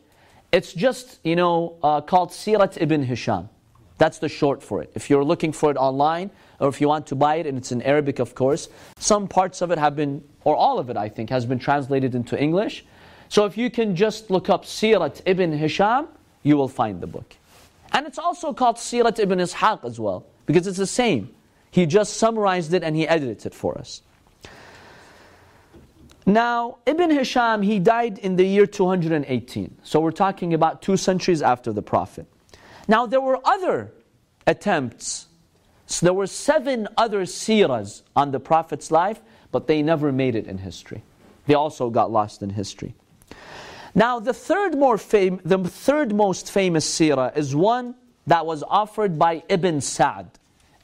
[0.51, 3.49] it's just, you know, uh, called Sirat Ibn Hisham.
[3.97, 4.91] That's the short for it.
[4.97, 7.71] If you're looking for it online, or if you want to buy it, and it's
[7.71, 8.69] in Arabic, of course,
[8.99, 12.17] some parts of it have been, or all of it, I think, has been translated
[12.17, 12.85] into English.
[13.29, 16.09] So if you can just look up Sirat Ibn Hisham,
[16.43, 17.37] you will find the book.
[17.93, 21.33] And it's also called Sirat Ibn Ishaq as well, because it's the same.
[21.71, 24.03] He just summarized it and he edited it for us.
[26.27, 29.79] Now, Ibn Hisham, he died in the year 218.
[29.83, 32.27] So we're talking about two centuries after the Prophet.
[32.87, 33.93] Now, there were other
[34.47, 35.27] attempts.
[35.87, 40.47] So there were seven other seerahs on the Prophet's life, but they never made it
[40.47, 41.03] in history.
[41.47, 42.95] They also got lost in history.
[43.95, 47.97] Now, the third, more fam- the third most famous seerah is one
[48.27, 50.31] that was offered by Ibn Sa'd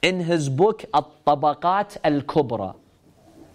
[0.03, 2.75] in his book At-Tabaqat al-Kubra.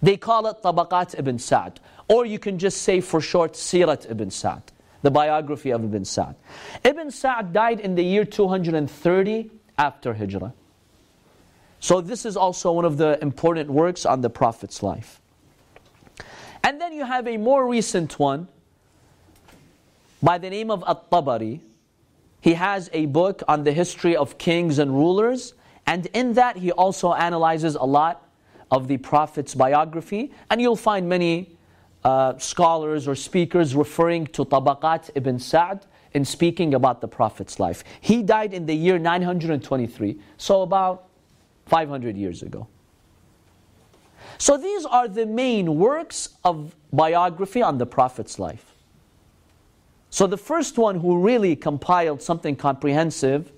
[0.01, 1.79] They call it Tabaqat ibn Sa'd.
[2.07, 4.63] Or you can just say for short Sirat ibn Sa'd,
[5.01, 6.35] the biography of Ibn Sa'd.
[6.83, 10.53] Ibn Sa'd died in the year 230 after Hijrah.
[11.79, 15.21] So this is also one of the important works on the Prophet's life.
[16.63, 18.47] And then you have a more recent one
[20.21, 21.61] by the name of At-Tabari.
[22.41, 25.53] He has a book on the history of kings and rulers,
[25.87, 28.27] and in that he also analyzes a lot
[28.71, 31.55] of the Prophet's biography, and you'll find many
[32.03, 37.83] uh, scholars or speakers referring to Tabaqat ibn Sa'd in speaking about the Prophet's life.
[37.99, 41.07] He died in the year 923, so about
[41.67, 42.67] 500 years ago.
[44.37, 48.65] So these are the main works of biography on the Prophet's life.
[50.09, 53.51] So the first one who really compiled something comprehensive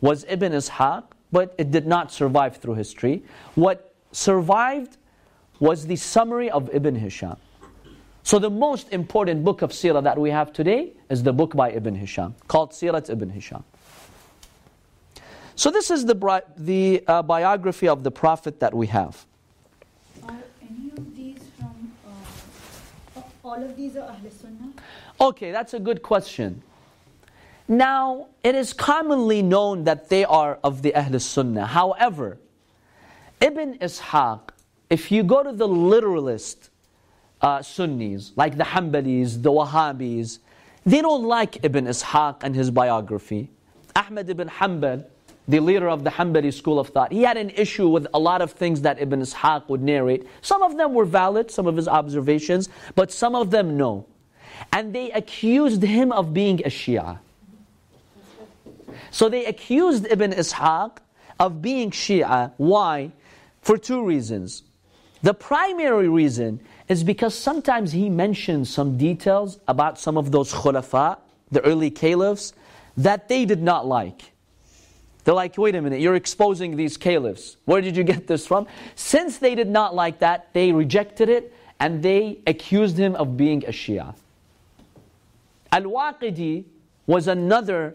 [0.00, 3.22] was Ibn Ishaq, but it did not survive through history.
[3.56, 4.96] What survived
[5.60, 7.36] was the summary of Ibn Hisham.
[8.22, 11.70] So the most important book of Sirah that we have today is the book by
[11.70, 13.64] Ibn Hisham, called Sirat Ibn Hisham.
[15.56, 19.24] So this is the, the uh, biography of the Prophet that we have.
[20.22, 21.92] Are any of these from,
[23.16, 24.72] uh, all of these are Ahl Sunnah?
[25.20, 26.62] Okay, that's a good question.
[27.66, 31.66] Now, it is commonly known that they are of the Ahl Sunnah.
[31.66, 32.38] However,
[33.40, 34.40] Ibn Ishaq,
[34.90, 36.70] if you go to the literalist
[37.40, 40.38] uh, Sunnis, like the Hanbalis, the Wahhabis,
[40.84, 43.50] they don't like Ibn Ishaq and his biography.
[43.94, 45.04] Ahmad ibn Hanbal,
[45.46, 48.42] the leader of the Hanbali school of thought, he had an issue with a lot
[48.42, 50.26] of things that Ibn Ishaq would narrate.
[50.40, 54.06] Some of them were valid, some of his observations, but some of them no.
[54.72, 57.18] and they accused him of being a Shia.
[59.10, 60.98] So they accused Ibn Ishaq
[61.38, 62.52] of being Shia.
[62.56, 63.12] Why?
[63.62, 64.62] For two reasons.
[65.22, 71.18] The primary reason is because sometimes he mentions some details about some of those khulafa,
[71.50, 72.52] the early caliphs,
[72.96, 74.32] that they did not like.
[75.24, 77.56] They're like, wait a minute, you're exposing these caliphs.
[77.64, 78.66] Where did you get this from?
[78.94, 83.64] Since they did not like that, they rejected it and they accused him of being
[83.64, 84.14] a Shia.
[85.70, 86.64] Al Waqidi
[87.06, 87.94] was another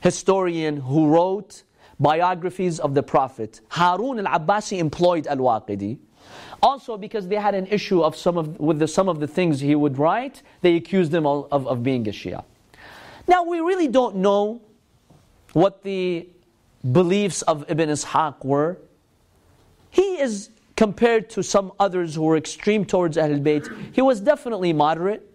[0.00, 1.62] historian who wrote
[1.98, 3.60] biographies of the Prophet.
[3.68, 5.98] Harun al Abbasi employed Al Waqidi.
[6.62, 9.60] Also, because they had an issue of some of, with the, some of the things
[9.60, 12.42] he would write, they accused him of, of, of being a Shia.
[13.28, 14.62] Now, we really don't know
[15.52, 16.28] what the
[16.92, 18.78] beliefs of Ibn Ishaq were.
[19.90, 23.94] He is compared to some others who were extreme towards Ahlul Bayt.
[23.94, 25.30] He was definitely moderate.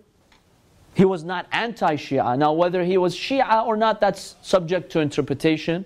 [0.94, 2.38] He was not anti Shia.
[2.38, 5.86] Now, whether he was Shia or not, that's subject to interpretation.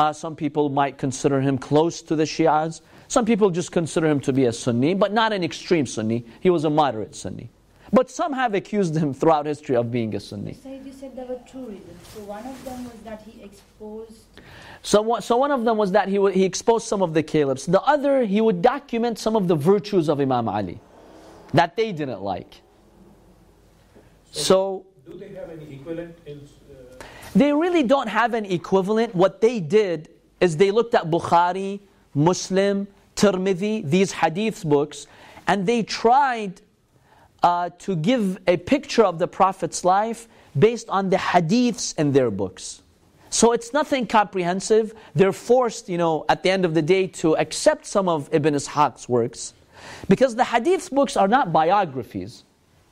[0.00, 2.80] Uh, some people might consider him close to the Shias.
[3.08, 6.24] Some people just consider him to be a Sunni, but not an extreme Sunni.
[6.40, 7.50] He was a moderate Sunni.
[7.92, 10.54] But some have accused him throughout history of being a Sunni.
[10.54, 11.98] Sayyid you said there were two reasons.
[12.14, 14.24] So one of them was that he exposed.
[14.80, 17.66] So, one- so one of them was that he, he exposed some of the caliphs.
[17.66, 20.80] The other, he would document some of the virtues of Imam Ali
[21.52, 22.62] that they didn't like.
[24.30, 26.48] So Do they have any equivalent in?
[27.34, 29.14] They really don't have an equivalent.
[29.14, 30.08] What they did
[30.40, 31.80] is they looked at Bukhari,
[32.14, 35.06] Muslim, Tirmidhi, these hadith books,
[35.46, 36.60] and they tried
[37.42, 40.28] uh, to give a picture of the Prophet's life
[40.58, 42.82] based on the hadiths in their books.
[43.30, 44.92] So it's nothing comprehensive.
[45.14, 48.54] They're forced, you know, at the end of the day to accept some of Ibn
[48.54, 49.54] Ishaq's works.
[50.08, 52.44] Because the hadith books are not biographies.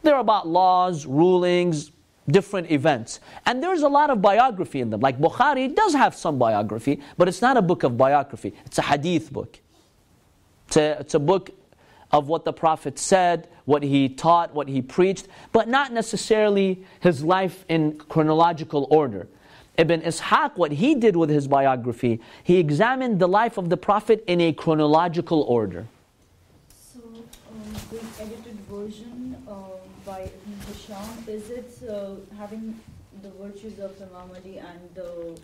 [0.02, 1.90] They're about laws, rulings,
[2.28, 3.20] different events.
[3.46, 5.00] And there's a lot of biography in them.
[5.00, 8.54] Like Bukhari does have some biography, but it's not a book of biography.
[8.66, 9.58] It's a hadith book.
[10.66, 11.50] It's a, it's a book
[12.12, 17.22] of what the Prophet said, what he taught, what he preached, but not necessarily his
[17.22, 19.28] life in chronological order.
[19.76, 24.24] Ibn Ishaq, what he did with his biography, he examined the life of the Prophet
[24.26, 25.86] in a chronological order.
[26.92, 27.22] So um,
[27.90, 29.64] the edited version um,
[30.04, 30.30] by
[31.26, 32.80] Is it uh, having
[33.22, 35.38] the virtues of Imam Ali and uh,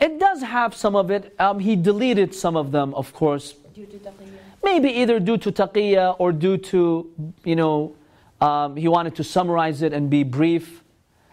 [0.00, 1.34] It does have some of it.
[1.38, 4.38] Um, he deleted some of them, of course, due to taqiyya?
[4.64, 7.10] maybe either due to taqiyya or due to,
[7.44, 7.94] you know,
[8.40, 10.82] um, he wanted to summarize it and be brief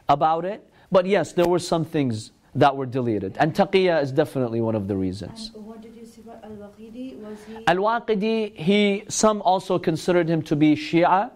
[0.09, 0.69] about it.
[0.91, 3.37] But yes, there were some things that were deleted.
[3.39, 5.51] And taqiyya is definitely one of the reasons.
[5.55, 7.17] And what did you say about Al-Waqidi?
[7.19, 7.67] Was he?
[7.67, 11.31] Al-Waqidi, he, some also considered him to be Shia.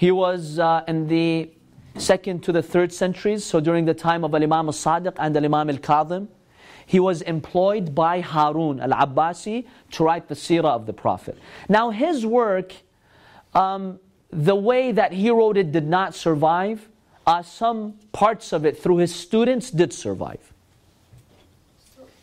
[0.00, 1.50] He was uh, in the
[1.98, 6.26] second to the third centuries, so during the time of Al-Imam al-Sadiq and Al-Imam al-Kadhim.
[6.86, 11.36] He was employed by Harun al-Abbasi to write the seerah of the Prophet.
[11.68, 12.72] Now his work,
[13.52, 16.88] um, the way that he wrote it did not survive.
[17.26, 20.54] Uh, some parts of it through his students did survive.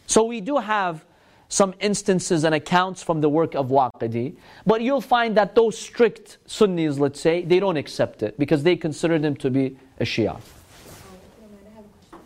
[0.08, 1.06] So we do have
[1.50, 4.36] some instances and accounts from the work of Waqidi,
[4.66, 8.76] but you'll find that those strict Sunnis, let's say, they don't accept it because they
[8.76, 10.28] consider them to be a Shia.
[10.28, 12.20] I have a question.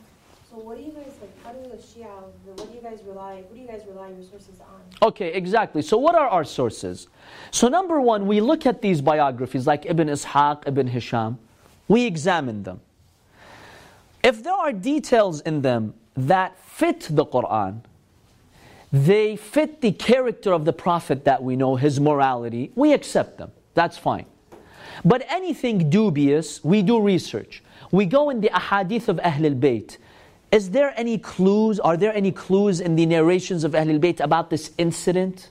[0.50, 1.44] So what do you guys like?
[1.44, 2.08] How do the Shia?
[2.46, 3.44] What do you guys rely?
[3.50, 5.08] Who do you guys rely your sources on?
[5.08, 5.82] Okay, exactly.
[5.82, 7.08] So, what are our sources?
[7.52, 11.40] So, number one, we look at these biographies like Ibn Ishaq, Ibn Hisham,
[11.88, 12.82] we examine them.
[14.24, 17.82] If there are details in them that fit the Quran,
[18.92, 23.52] they fit the character of the Prophet that we know, his morality, we accept them.
[23.74, 24.26] That's fine.
[25.06, 27.64] But anything dubious, we do research.
[27.92, 29.98] We go in the ahadith of Ahlul Bayt.
[30.52, 31.80] Is there any clues?
[31.80, 35.50] Are there any clues in the narrations of Ahlul Bayt about this incident?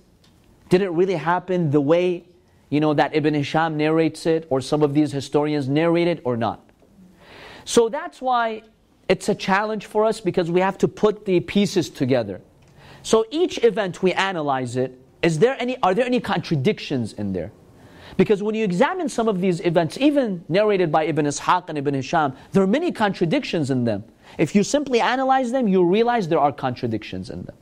[0.69, 2.25] Did it really happen the way
[2.69, 6.37] you know that Ibn Hisham narrates it, or some of these historians narrate it, or
[6.37, 6.69] not?
[7.65, 8.63] So that's why
[9.09, 12.41] it's a challenge for us because we have to put the pieces together.
[13.03, 14.99] So each event we analyze it.
[15.23, 15.77] Is there any?
[15.83, 17.53] Are there any contradictions in there?
[18.17, 21.95] Because when you examine some of these events, even narrated by Ibn Ishaq and Ibn
[21.95, 24.05] Hisham, there are many contradictions in them.
[24.37, 27.57] If you simply analyze them, you realize there are contradictions in them.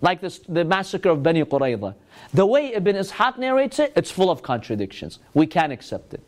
[0.00, 1.94] Like this, the massacre of Bani Qurayza.
[2.32, 5.18] The way Ibn Ishaq narrates it, it's full of contradictions.
[5.34, 6.22] We can't accept it.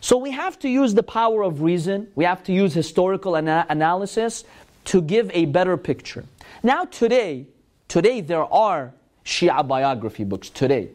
[0.00, 3.66] So we have to use the power of reason, we have to use historical ana-
[3.68, 4.44] analysis
[4.86, 6.24] to give a better picture.
[6.64, 7.46] Now today,
[7.88, 10.88] today there are Shia biography books today.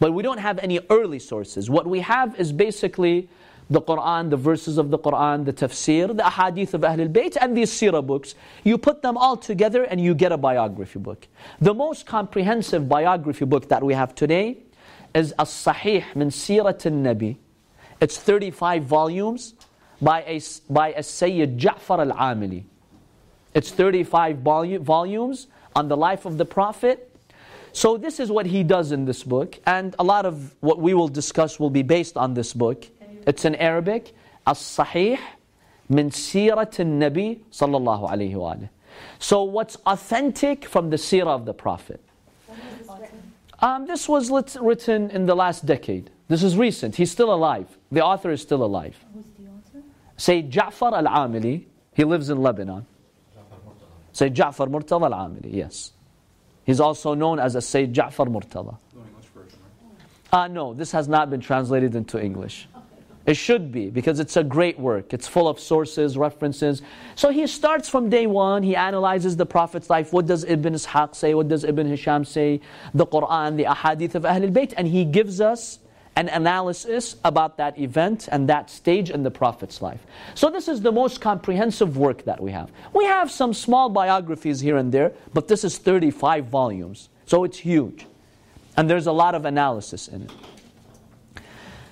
[0.00, 1.70] But we don't have any early sources.
[1.70, 3.28] What we have is basically
[3.70, 7.56] the Quran, the verses of the Quran, the tafsir, the ahadith of Ahlul Bayt, and
[7.56, 8.34] these seerah books.
[8.64, 11.28] You put them all together and you get a biography book.
[11.60, 14.58] The most comprehensive biography book that we have today
[15.14, 17.36] is As-Sahih min Sirat al-Nabi.
[18.00, 19.54] It's 35 volumes
[20.02, 22.64] by a, by a Sayyid Ja'far al-Amili.
[23.56, 27.10] It's 35 volu- volumes on the life of the Prophet.
[27.72, 29.58] So this is what he does in this book.
[29.64, 32.86] And a lot of what we will discuss will be based on this book.
[33.26, 34.14] It's in Arabic.
[34.46, 35.18] As-Sahih
[35.88, 38.56] min Sirat al-Nabi sallallahu alayhi wa.
[39.18, 42.02] So what's authentic from the seerah of the Prophet?
[43.60, 46.10] Um, this was lit- written in the last decade.
[46.28, 46.96] This is recent.
[46.96, 47.68] He's still alive.
[47.90, 49.02] The author is still alive.
[49.14, 49.86] Who's the author?
[50.18, 51.64] Sayyid Ja'far al-Amili.
[51.94, 52.84] He lives in Lebanon.
[54.16, 55.92] Sayyid Ja'far Murtada al-Amili, yes.
[56.64, 58.78] He's also known as a Sayyid Ja'far Murtada.
[58.94, 59.58] No English version,
[60.32, 60.44] right?
[60.44, 62.66] Uh, no, this has not been translated into English.
[63.26, 65.12] It should be because it's a great work.
[65.12, 66.80] It's full of sources, references.
[67.14, 68.62] So he starts from day one.
[68.62, 70.14] He analyzes the Prophet's life.
[70.14, 71.34] What does Ibn Ishaq say?
[71.34, 72.62] What does Ibn Hisham say?
[72.94, 74.72] The Quran, the Ahadith of Ahlul Bayt.
[74.78, 75.78] And he gives us
[76.16, 80.00] an analysis about that event and that stage in the Prophet's life.
[80.34, 82.72] So this is the most comprehensive work that we have.
[82.94, 87.10] We have some small biographies here and there, but this is 35 volumes.
[87.26, 88.06] So it's huge.
[88.78, 90.30] And there's a lot of analysis in it.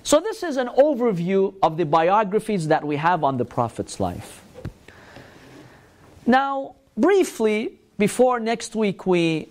[0.03, 4.43] So, this is an overview of the biographies that we have on the Prophet's life.
[6.27, 9.49] Now, briefly, before next week we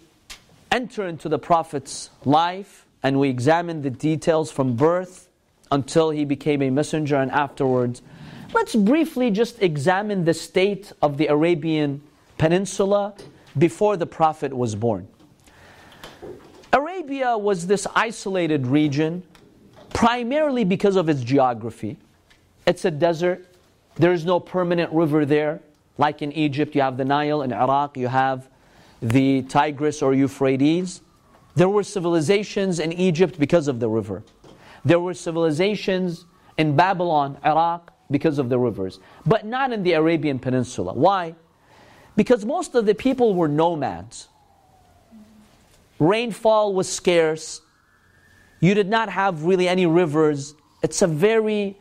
[0.70, 5.28] enter into the Prophet's life and we examine the details from birth
[5.70, 8.00] until he became a messenger and afterwards,
[8.54, 12.02] let's briefly just examine the state of the Arabian
[12.38, 13.14] Peninsula
[13.58, 15.06] before the Prophet was born.
[16.72, 19.22] Arabia was this isolated region
[19.92, 21.98] primarily because of its geography.
[22.66, 23.46] It's a desert,
[23.96, 25.60] there's no permanent river there.
[25.98, 28.48] Like in Egypt, you have the Nile, in Iraq, you have
[29.00, 31.02] the Tigris or Euphrates.
[31.56, 34.22] There were civilizations in Egypt because of the river.
[34.84, 36.26] There were civilizations
[36.58, 40.92] in Babylon, Iraq, because of the rivers, but not in the Arabian Peninsula.
[40.92, 41.34] Why?
[42.16, 44.28] Because most of the people were nomads.
[45.98, 47.60] Rainfall was scarce.
[48.60, 50.54] You did not have really any rivers.
[50.82, 51.76] It's a very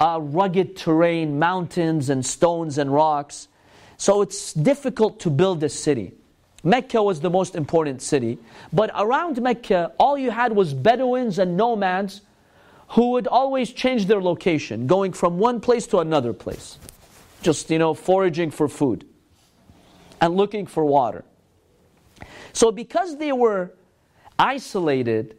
[0.00, 3.48] uh, rugged terrain, mountains and stones and rocks.
[3.96, 6.14] So it's difficult to build a city.
[6.64, 8.38] Mecca was the most important city.
[8.72, 12.22] But around Mecca, all you had was Bedouins and nomads
[12.90, 16.78] who would always change their location, going from one place to another place.
[17.42, 19.06] Just, you know, foraging for food
[20.20, 21.24] and looking for water.
[22.52, 23.74] So because they were
[24.38, 25.36] isolated,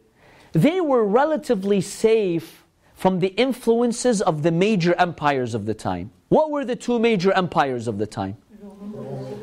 [0.52, 2.64] they were relatively safe
[2.94, 6.10] from the influences of the major empires of the time.
[6.28, 8.36] What were the two major empires of the time?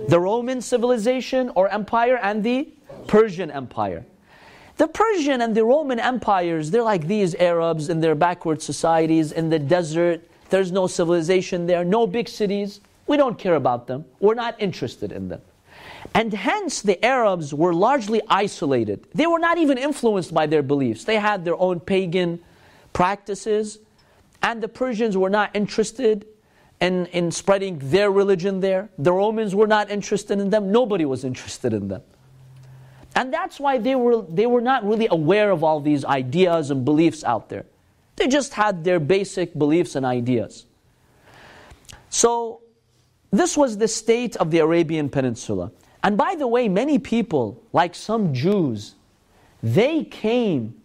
[0.07, 2.69] The Roman civilization or empire and the
[3.07, 4.05] Persian empire.
[4.77, 9.49] The Persian and the Roman empires, they're like these Arabs in their backward societies in
[9.49, 10.21] the desert.
[10.49, 12.79] There's no civilization there, no big cities.
[13.07, 14.05] We don't care about them.
[14.19, 15.41] We're not interested in them.
[16.13, 19.07] And hence, the Arabs were largely isolated.
[19.13, 21.03] They were not even influenced by their beliefs.
[21.03, 22.39] They had their own pagan
[22.93, 23.79] practices,
[24.41, 26.25] and the Persians were not interested
[26.79, 28.89] in, in spreading their religion there.
[28.97, 30.71] The Romans were not interested in them.
[30.71, 32.03] Nobody was interested in them.
[33.15, 36.85] And that's why they were, they were not really aware of all these ideas and
[36.85, 37.65] beliefs out there.
[38.15, 40.65] They just had their basic beliefs and ideas.
[42.09, 42.61] So,
[43.31, 45.71] this was the state of the Arabian Peninsula.
[46.03, 48.95] And by the way, many people, like some Jews,
[49.61, 50.81] they came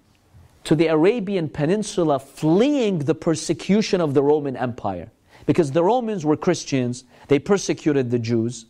[0.64, 5.11] to the Arabian Peninsula fleeing the persecution of the Roman Empire.
[5.47, 8.66] Because the Romans were Christians, they persecuted the Jews.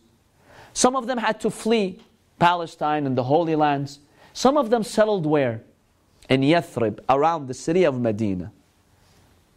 [0.73, 2.01] Some of them had to flee
[2.39, 3.99] Palestine and the Holy Lands.
[4.33, 5.61] Some of them settled where?
[6.29, 8.51] In Yathrib, around the city of Medina.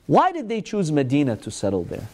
[0.06, 2.06] Why did they choose Medina to settle there?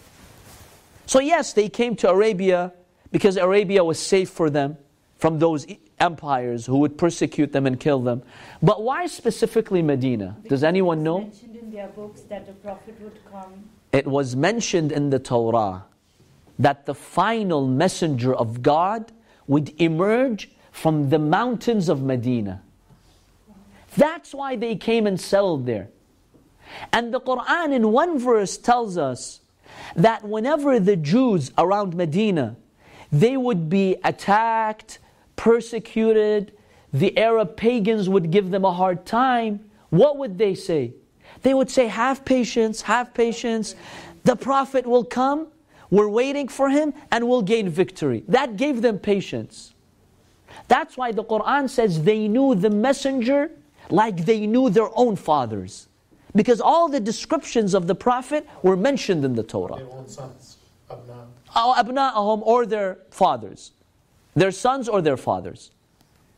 [1.07, 2.73] So, yes, they came to Arabia
[3.11, 4.79] because Arabia was safe for them
[5.19, 5.67] from those
[6.01, 8.23] empires who would persecute them and kill them.
[8.63, 10.37] But why specifically Medina?
[10.49, 11.21] Does anyone know?
[11.21, 13.69] Mentioned in their books that the Prophet would come.
[13.93, 15.85] It was mentioned in the Torah
[16.59, 19.13] that the final messenger of God
[19.47, 22.63] would emerge from the mountains of Medina.
[23.97, 25.89] That's why they came and settled there.
[26.93, 29.41] And the Quran in one verse tells us
[29.95, 32.57] that whenever the Jews around Medina
[33.11, 34.99] they would be attacked,
[35.37, 36.53] persecuted,
[36.93, 40.95] the Arab pagans would give them a hard time, what would they say?
[41.43, 43.75] They would say, Have patience, have patience.
[44.25, 45.49] The Prophet will come,
[45.91, 48.25] we're waiting for him, and we'll gain victory.
[48.29, 49.75] That gave them patience.
[50.69, 53.51] That's why the Quran says they knew the messenger
[53.91, 55.89] like they knew their own fathers.
[56.35, 59.77] Because all the descriptions of the Prophet were mentioned in the Torah.
[59.77, 60.57] Their own sons,
[60.91, 61.27] abna.
[61.55, 63.73] Oh, abna'ahum or their fathers.
[64.35, 65.73] Their sons or their fathers.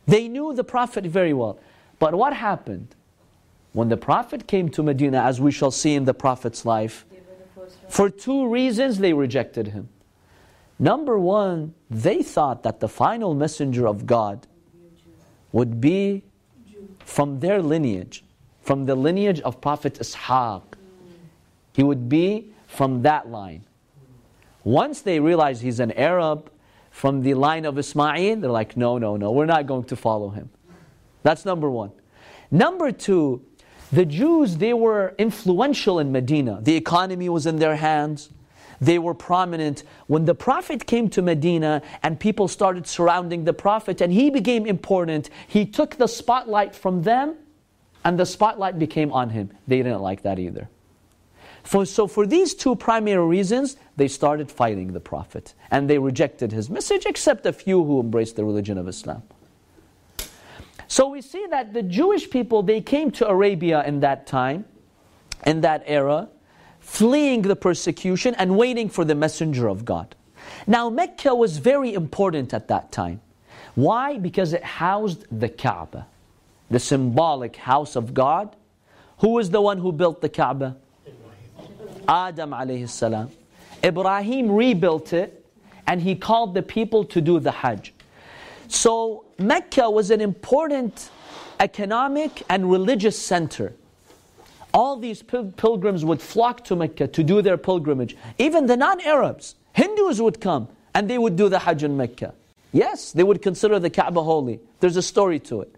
[0.05, 1.57] They knew the Prophet very well.
[1.97, 2.93] But what happened?
[3.75, 7.05] When the Prophet came to Medina, as we shall see in the Prophet's life,
[7.89, 9.89] for two reasons they rejected him.
[10.79, 14.47] Number one, they thought that the final messenger of God
[15.51, 16.23] would be
[16.99, 18.23] from their lineage,
[18.61, 20.63] from the lineage of Prophet Ishaq.
[21.73, 23.65] He would be from that line.
[24.63, 26.49] Once they realized he's an Arab
[26.91, 30.29] from the line of Ismail, they're like, no, no, no, we're not going to follow
[30.29, 30.49] him.
[31.23, 31.91] That's number one.
[32.49, 33.43] Number two,
[33.95, 36.59] the Jews, they were influential in Medina.
[36.61, 38.29] The economy was in their hands.
[38.81, 39.83] They were prominent.
[40.07, 44.65] When the Prophet came to Medina and people started surrounding the Prophet and he became
[44.65, 47.35] important, he took the spotlight from them
[48.03, 49.51] and the spotlight became on him.
[49.65, 50.69] They didn't like that either.
[51.63, 56.51] For, so, for these two primary reasons, they started fighting the Prophet and they rejected
[56.51, 59.23] his message, except a few who embraced the religion of Islam.
[60.87, 64.65] So, we see that the Jewish people, they came to Arabia in that time,
[65.45, 66.29] in that era,
[66.79, 70.15] fleeing the persecution and waiting for the messenger of God.
[70.67, 73.21] Now, Mecca was very important at that time.
[73.73, 74.17] Why?
[74.17, 76.07] Because it housed the Kaaba,
[76.69, 78.55] the symbolic house of God.
[79.19, 80.77] Who was the one who built the Kaaba?
[82.07, 83.31] Adam alayhi salam.
[83.83, 85.45] Ibrahim rebuilt it
[85.87, 87.93] and he called the people to do the Hajj.
[88.67, 91.09] So Mecca was an important
[91.59, 93.73] economic and religious center
[94.75, 98.17] all these pil- pilgrims would flock to Mecca to do their pilgrimage.
[98.37, 102.33] Even the non Arabs, Hindus would come and they would do the Hajj in Mecca.
[102.73, 104.59] Yes, they would consider the Kaaba holy.
[104.81, 105.73] There's a story to it.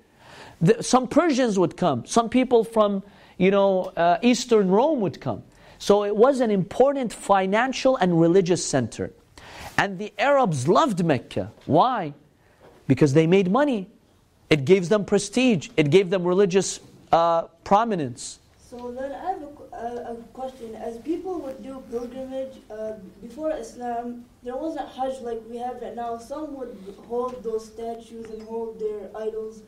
[0.62, 2.08] The, some Persians would come.
[2.08, 3.04] Some people from,
[3.38, 5.44] you know, uh, Eastern Rome would come.
[5.78, 9.14] So it was an important financial and religious center.
[9.78, 11.52] And the Arabs loved Mecca.
[11.68, 12.16] Why?
[12.88, 13.88] Because they made money.
[14.50, 15.70] It gave them prestige.
[15.76, 16.80] It gave them religious
[17.12, 18.40] uh, prominence.
[18.70, 20.76] So then I have a, a, question.
[20.76, 25.96] As people would do pilgrimage uh, before Islam, there wasn't Hajj like we have it
[25.96, 26.18] now.
[26.18, 26.78] Some would
[27.08, 29.64] hold those statues and hold their idols.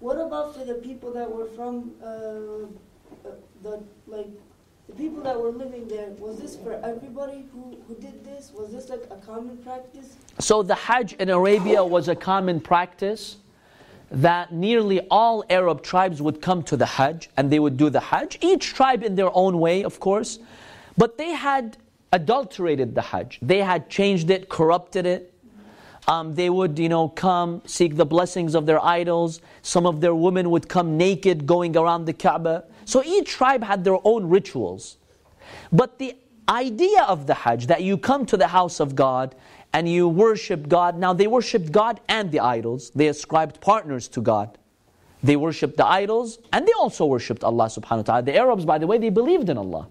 [0.00, 4.28] What about for the people that were from uh, uh the like
[4.90, 6.08] the people that were living there?
[6.18, 8.52] Was this for everybody who, who did this?
[8.52, 10.16] Was this like a common practice?
[10.38, 13.36] So the Hajj in Arabia was a common practice
[14.10, 18.00] that nearly all Arab tribes would come to the Hajj and they would do the
[18.00, 20.40] Hajj, each tribe in their own way, of course,
[20.96, 21.76] but they had
[22.12, 23.38] adulterated the Hajj.
[23.40, 25.29] They had changed it, corrupted it.
[26.10, 29.40] Um, they would, you know, come seek the blessings of their idols.
[29.62, 32.64] Some of their women would come naked going around the Kaaba.
[32.84, 34.96] So each tribe had their own rituals.
[35.70, 36.16] But the
[36.48, 39.36] idea of the Hajj, that you come to the house of God
[39.72, 40.98] and you worship God.
[40.98, 42.90] Now, they worshiped God and the idols.
[42.90, 44.58] They ascribed partners to God.
[45.22, 48.22] They worshiped the idols and they also worshiped Allah subhanahu wa ta'ala.
[48.22, 49.86] The Arabs, by the way, they believed in Allah.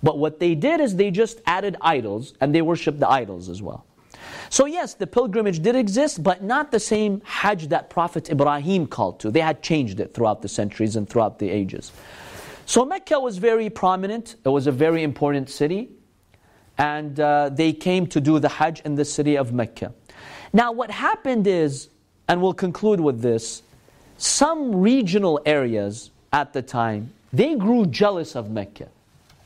[0.00, 3.60] But what they did is they just added idols and they worshiped the idols as
[3.60, 3.84] well.
[4.48, 9.20] So, yes, the pilgrimage did exist, but not the same Hajj that Prophet Ibrahim called
[9.20, 9.30] to.
[9.30, 11.92] They had changed it throughout the centuries and throughout the ages.
[12.66, 15.90] So, Mecca was very prominent, it was a very important city
[16.80, 19.92] and uh, they came to do the Hajj in the city of Mecca.
[20.54, 21.90] Now, what happened is,
[22.26, 23.62] and we'll conclude with this,
[24.16, 28.88] some regional areas at the time, they grew jealous of Mecca.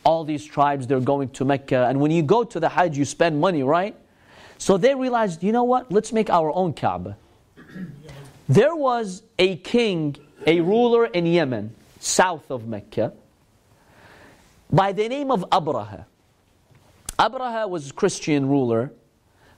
[0.05, 3.05] All these tribes, they're going to Mecca, and when you go to the Hajj, you
[3.05, 3.97] spend money, right?
[4.59, 7.17] So they realized, you know what, let's make our own Kaaba.
[8.49, 13.13] There was a king, a ruler in Yemen, south of Mecca,
[14.71, 16.05] by the name of Abraha.
[17.19, 18.93] Abraha was a Christian ruler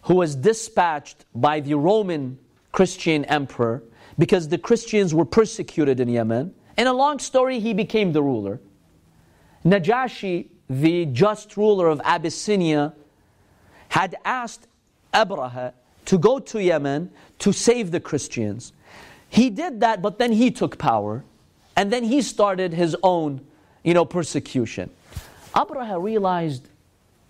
[0.02, 2.38] who was dispatched by the Roman
[2.70, 3.82] Christian emperor
[4.18, 6.54] because the Christians were persecuted in Yemen.
[6.78, 8.60] In a long story, he became the ruler.
[9.64, 12.94] Najashi, the just ruler of Abyssinia,
[13.88, 14.68] had asked
[15.16, 15.72] Abraha
[16.04, 17.10] to go to Yemen
[17.40, 18.72] to save the Christians.
[19.28, 21.24] He did that, but then he took power,
[21.74, 23.40] and then he started his own,
[23.82, 24.90] you know, persecution.
[25.54, 26.68] Abraha realized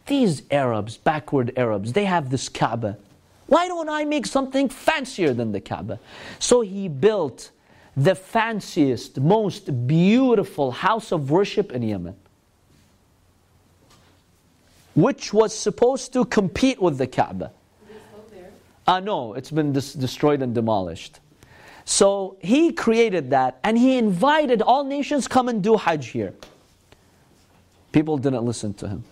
[0.06, 2.98] these Arabs, backward Arabs, they have this Kaaba.
[3.46, 6.00] Why don't I make something fancier than the Kaaba?
[6.38, 7.50] So he built
[7.96, 12.16] the fanciest, most beautiful house of worship in Yemen,
[14.94, 17.52] which was supposed to compete with the Kaaba.
[18.86, 21.18] Uh, no, it's been destroyed and demolished.
[21.84, 26.34] So he created that and he invited all nations come and do Hajj here.
[27.92, 29.04] People didn't listen to him.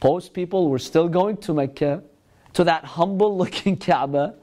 [0.00, 2.02] Post people were still going to Mecca,
[2.52, 4.34] to that humble looking Kaaba,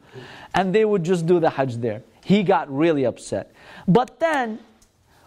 [0.54, 2.04] and they would just do the Hajj there.
[2.24, 3.54] He got really upset.
[3.88, 4.60] But then,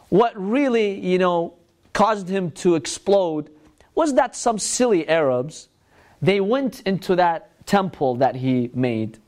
[0.08, 1.54] what really, you know,
[1.92, 3.50] caused him to explode
[3.94, 5.68] was that some silly Arabs,
[6.20, 9.18] they went into that temple that he made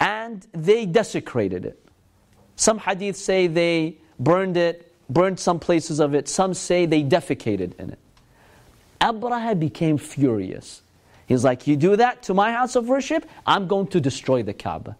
[0.00, 1.78] and they desecrated it.
[2.56, 6.28] Some hadith say they burned it, burned some places of it.
[6.28, 7.98] Some say they defecated in it.
[9.00, 10.82] Abraha became furious.
[11.26, 14.54] He's like, You do that to my house of worship, I'm going to destroy the
[14.54, 14.96] Kaaba.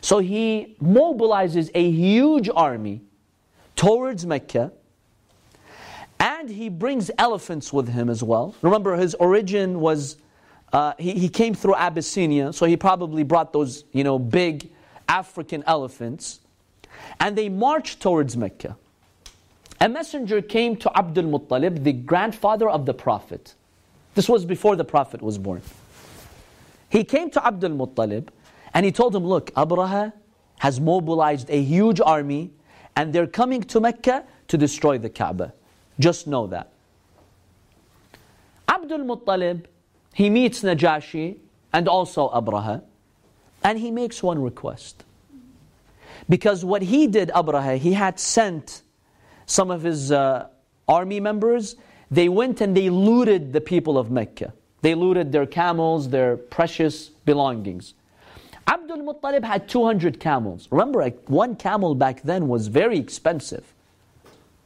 [0.00, 3.02] So he mobilizes a huge army
[3.76, 4.72] towards Mecca
[6.20, 8.54] and he brings elephants with him as well.
[8.62, 10.16] Remember, his origin was
[10.72, 14.70] uh, he, he came through Abyssinia, so he probably brought those, you know, big
[15.08, 16.40] African elephants.
[17.20, 18.76] And they marched towards Mecca.
[19.80, 23.54] A messenger came to Abdul Muttalib, the grandfather of the Prophet.
[24.14, 25.62] This was before the Prophet was born.
[26.90, 28.28] He came to Abdul Muttalib
[28.74, 30.12] and he told him, Look, Abraha
[30.58, 32.50] has mobilized a huge army
[32.96, 35.52] and they're coming to Mecca to destroy the Kaaba.
[36.00, 36.72] Just know that.
[38.68, 39.66] Abdul Muttalib
[40.18, 41.36] he meets Najashi
[41.72, 42.82] and also Abraha,
[43.62, 45.04] and he makes one request.
[46.28, 48.82] Because what he did, Abraha, he had sent
[49.46, 50.48] some of his uh,
[50.88, 51.76] army members,
[52.10, 54.52] they went and they looted the people of Mecca.
[54.82, 57.94] They looted their camels, their precious belongings.
[58.66, 60.66] Abdul Muttalib had 200 camels.
[60.72, 63.72] Remember, one camel back then was very expensive.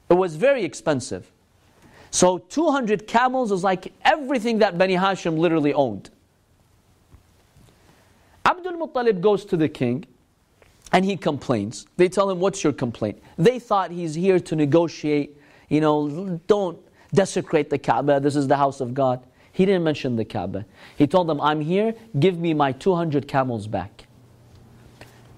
[0.08, 1.30] It was very expensive.
[2.12, 6.10] So 200 camels is like everything that Bani Hashim literally owned.
[8.44, 10.04] Abdul Muttalib goes to the king
[10.92, 11.86] and he complains.
[11.96, 13.20] They tell him, What's your complaint?
[13.38, 15.38] They thought he's here to negotiate,
[15.70, 16.78] you know, don't
[17.14, 19.24] desecrate the Kaaba, this is the house of God.
[19.52, 20.66] He didn't mention the Kaaba.
[20.96, 24.06] He told them, I'm here, give me my 200 camels back.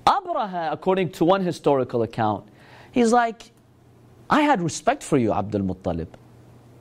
[0.06, 2.48] Abraha, according to one historical account,
[2.90, 3.52] he's like,
[4.28, 6.08] I had respect for you, Abdul Muttalib.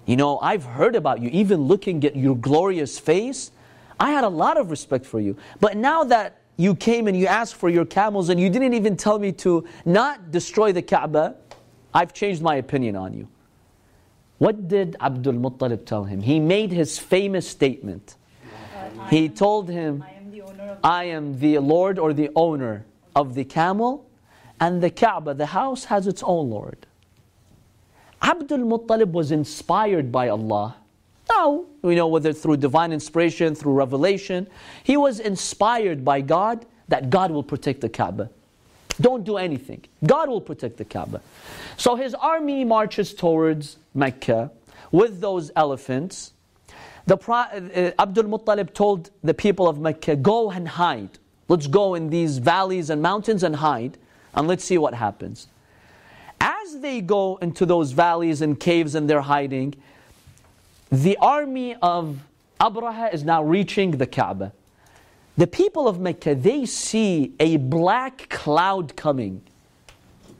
[0.06, 3.51] You know, I've heard about you, even looking at your glorious face.
[3.99, 5.38] I had a lot of respect for you.
[5.60, 8.97] But now that you came and you asked for your camels and you didn't even
[8.97, 11.36] tell me to not destroy the Kaaba,
[11.93, 13.28] I've changed my opinion on you.
[14.39, 16.22] What did Abdul Muttalib tell him?
[16.22, 18.16] He made his famous statement.
[19.10, 22.86] He told him, I am, the I am the Lord or the owner
[23.16, 24.10] of the camel,
[24.60, 26.88] and the Kaaba, the house, has its own Lord.
[28.24, 30.78] Abdul Muttalib was inspired by Allah.
[31.30, 34.47] Now, we know whether through divine inspiration, through revelation,
[34.84, 38.30] he was inspired by God that God will protect the Kaaba.
[39.01, 39.84] Don't do anything.
[40.05, 41.21] God will protect the Kaaba.
[41.76, 44.51] So his army marches towards Mecca
[44.91, 46.32] with those elephants.
[47.05, 51.09] The uh, Abdul Muttalib told the people of Mecca, Go and hide.
[51.49, 53.97] Let's go in these valleys and mountains and hide,
[54.34, 55.47] and let's see what happens.
[56.43, 59.75] As they go into those valleys and caves and they're hiding,
[60.91, 62.19] the army of
[62.59, 64.51] Abraha is now reaching the Kaaba.
[65.37, 69.41] The people of Mecca, they see a black cloud coming.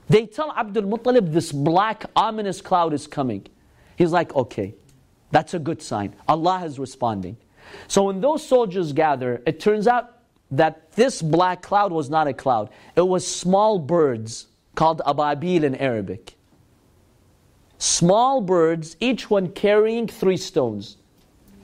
[0.10, 3.48] They tell Abdul Muttalib this black, ominous cloud is coming.
[3.96, 4.76] He's like, okay,
[5.32, 6.14] that's a good sign.
[6.28, 7.38] Allah is responding.
[7.88, 10.18] So when those soldiers gather, it turns out
[10.52, 15.76] that this black cloud was not a cloud, it was small birds called ababil in
[15.76, 16.36] Arabic.
[17.78, 20.98] Small birds, each one carrying three stones.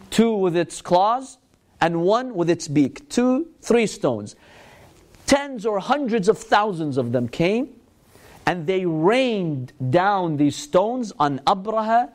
[0.10, 1.38] Two with its claws
[1.80, 3.08] and one with its beak.
[3.10, 4.36] Two, three stones.
[5.26, 7.76] Tens or hundreds of thousands of them came
[8.46, 12.10] and they rained down these stones on Abraha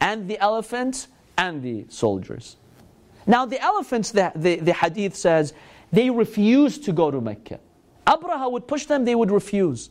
[0.00, 2.56] and the elephants and the soldiers.
[3.26, 5.52] Now, the elephants, the, the, the hadith says,
[5.92, 7.60] they refused to go to Mecca.
[8.06, 9.90] Abraha would push them, they would refuse.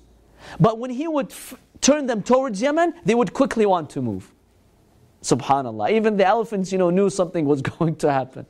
[0.60, 4.32] But when he would f- turn them towards Yemen, they would quickly want to move.
[5.22, 5.92] Subhanallah.
[5.92, 8.46] Even the elephants, you know, knew something was going to happen.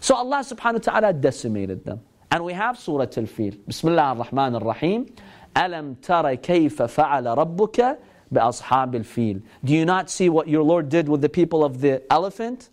[0.00, 2.00] So Allah subhanahu wa ta'ala decimated them.
[2.30, 3.52] And we have Surah Al-Fil.
[3.66, 5.14] Bismillah ar-Rahman ar-Rahim.
[5.56, 7.98] Alam tara kayfa fa'ala rabbuka
[8.32, 9.40] bi'ashab al-Fil.
[9.64, 12.68] Do you not see what your Lord did with the people of the elephant?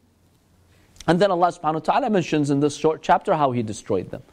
[1.07, 4.23] And then Allah subhanahu wa ta'ala mentions in this short chapter how he destroyed them.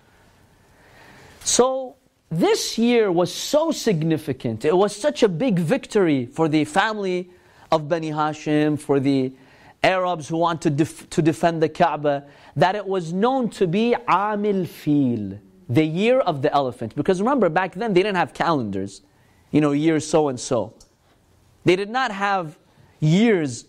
[1.44, 1.96] So
[2.32, 4.64] this year was so significant.
[4.64, 7.30] It was such a big victory for the family
[7.70, 9.32] of Bani Hashim, for the
[9.82, 12.24] Arabs who want to, def- to defend the Kaaba,
[12.56, 16.94] that it was known to be Amil Fil, the year of the elephant.
[16.96, 19.02] Because remember, back then they didn't have calendars,
[19.50, 20.72] you know, year so and so.
[21.64, 22.58] They did not have
[22.98, 23.66] years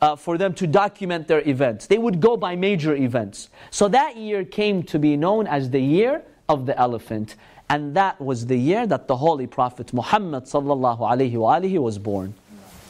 [0.00, 1.86] uh, for them to document their events.
[1.86, 3.50] They would go by major events.
[3.70, 7.36] So that year came to be known as the year of the elephant.
[7.70, 12.34] And that was the year that the Holy Prophet Muhammad sallallahu alaihi wasallam was born.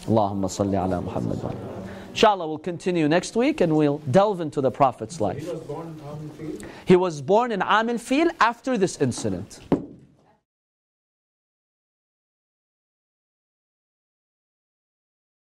[0.06, 1.38] Allahumma salli ala Muhammad.
[2.08, 5.38] Inshallah, we'll continue next week and we'll delve into the Prophet's life.
[5.44, 6.68] He was born in Amil Fil.
[6.86, 9.60] He was born in Amil Fil after this incident.